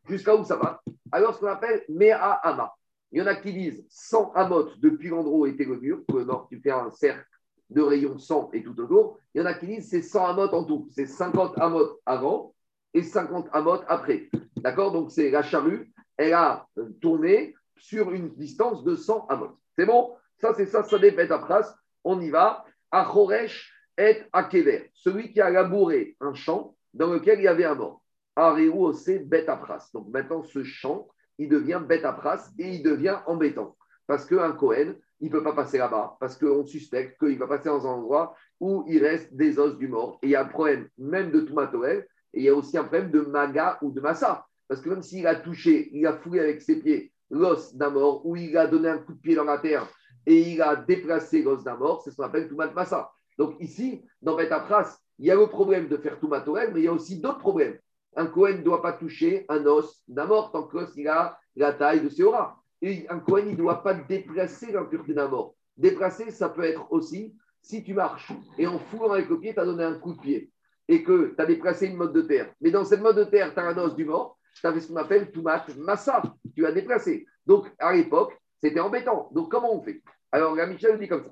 [0.08, 0.82] Jusqu'à où ça va?
[1.12, 2.74] Alors, ce qu'on appelle Mea Ama.
[3.12, 6.02] Il y en a qui disent 100 amotes depuis l'endroit où était le mur.
[6.14, 7.26] Le mort, tu fais un cercle
[7.70, 9.18] de rayon 100 et tout autour.
[9.34, 10.88] Il y en a qui disent c'est 100 amotes en tout.
[10.92, 12.54] C'est 50 amotes avant
[12.94, 14.30] et 50 amotes après.
[14.58, 14.92] D'accord?
[14.92, 15.92] Donc, c'est la charrue.
[16.18, 16.68] Elle a
[17.02, 19.58] tourné sur une distance de 100 amotes.
[19.78, 20.14] C'est bon?
[20.38, 21.62] Ça, c'est ça, ça dépend à.
[22.04, 22.66] On y va.
[22.92, 24.90] Achoresh et Akever.
[24.94, 28.02] Celui qui a labouré un champ dans lequel il y avait un mort.
[28.36, 29.62] Areu c'est bête à.
[29.94, 31.08] Donc maintenant, ce champ,
[31.42, 33.76] il devient bête à pras et il devient embêtant.
[34.06, 37.70] Parce qu'un Cohen, il ne peut pas passer là-bas, parce qu'on suspecte qu'il va passer
[37.70, 40.20] dans un endroit où il reste des os du mort.
[40.22, 42.84] Et il y a un problème même de Toumatoel, et il y a aussi un
[42.84, 44.46] problème de Maga ou de Massa.
[44.68, 48.26] Parce que même s'il a touché, il a foulé avec ses pieds l'os d'un mort,
[48.26, 49.88] ou il a donné un coup de pied dans la terre
[50.28, 53.12] et il a déplacé l'os d'un mort, c'est ce qu'on appelle Toumat Massa.
[53.38, 56.84] Donc ici, dans Betapras, il y a le problème de faire tout matorel, mais il
[56.84, 57.78] y a aussi d'autres problèmes.
[58.16, 61.40] Un Cohen ne doit pas toucher un os d'un mort tant que l'os il a
[61.56, 62.58] la taille de Séora.
[62.82, 65.56] Et un Cohen, ne doit pas déplacer l'impureté d'un mort.
[65.78, 69.60] Déplacer, ça peut être aussi si tu marches et en foulant avec le pied, tu
[69.60, 70.52] as donné un coup de pied
[70.88, 72.52] et que tu as déplacé une mode de terre.
[72.60, 74.82] Mais dans cette mode de terre, tu as un os du mort, tu as fait
[74.82, 76.22] ce qu'on appelle Toumat Massa,
[76.56, 77.26] tu as déplacé.
[77.46, 79.30] Donc à l'époque, c'était embêtant.
[79.32, 80.02] Donc comment on fait?
[80.32, 81.32] Alors la Michel dit comme ça.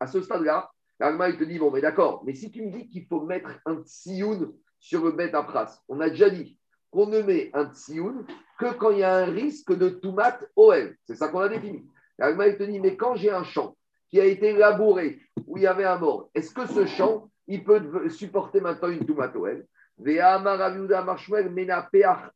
[0.00, 0.70] À ce stade-là,
[1.00, 3.50] l'Allemagne il te dit bon, mais d'accord, mais si tu me dis qu'il faut mettre
[3.66, 6.58] un tsioun sur le bet pras, on a déjà dit
[6.90, 8.26] qu'on ne met un tsioun
[8.58, 10.96] que quand il y a un risque de toumat OL.
[11.04, 11.88] C'est ça qu'on a défini.
[12.18, 13.76] L'Allemagne il te dit mais quand j'ai un champ
[14.10, 17.64] qui a été labouré où il y avait un mort, est-ce que ce champ il
[17.64, 19.66] peut supporter maintenant une toumat OL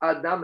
[0.01, 0.43] Adam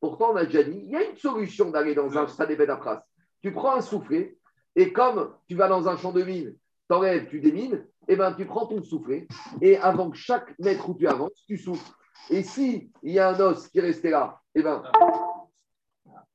[0.00, 2.64] Pourtant, on a déjà dit, il y a une solution d'aller dans un stade de
[2.64, 3.04] pras.
[3.42, 4.36] Tu prends un soufflet,
[4.80, 6.54] et comme tu vas dans un champ de mine,
[6.88, 9.28] tu enlèves, tu démines, et ben tu prends ton soufflet,
[9.60, 11.92] et avant que chaque mètre où tu avances, tu souffles.
[12.30, 14.82] Et si il y a un os qui est resté là, et ben.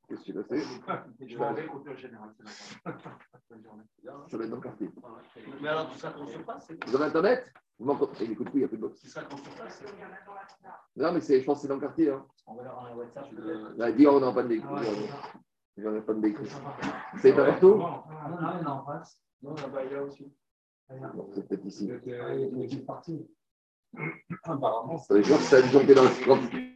[0.07, 0.63] Qu'est-ce qui s'est passé
[1.27, 2.29] Je vais avec au général.
[2.85, 4.89] Ça va être dans le quartier.
[5.59, 7.51] Mais alors, tout ça qu'on se passe, Vous avez Internet?
[7.79, 8.25] Vous m'entendez?
[8.31, 8.99] Écoute, il n'y a plus de box.
[9.01, 9.83] c'est ça qu'on se passe.
[10.95, 12.11] Non, mais c'est- je pense que c'est dans le quartier.
[12.11, 12.23] Hein.
[12.45, 13.27] On va leur envoyer WhatsApp.
[13.77, 14.77] Là, dis, on n'a pas de d'écoute.
[15.77, 16.49] Ah Il n'y en a pas de d'écoute.
[17.21, 19.19] C'est pas partout Non, non, il y en a en face.
[19.41, 20.31] Non, là-bas, il y a aussi.
[20.87, 21.91] C'est peut-être ici.
[22.05, 23.27] Il y a une équipe partie.
[24.43, 26.74] Apparemment, dire que c'est une journée dans le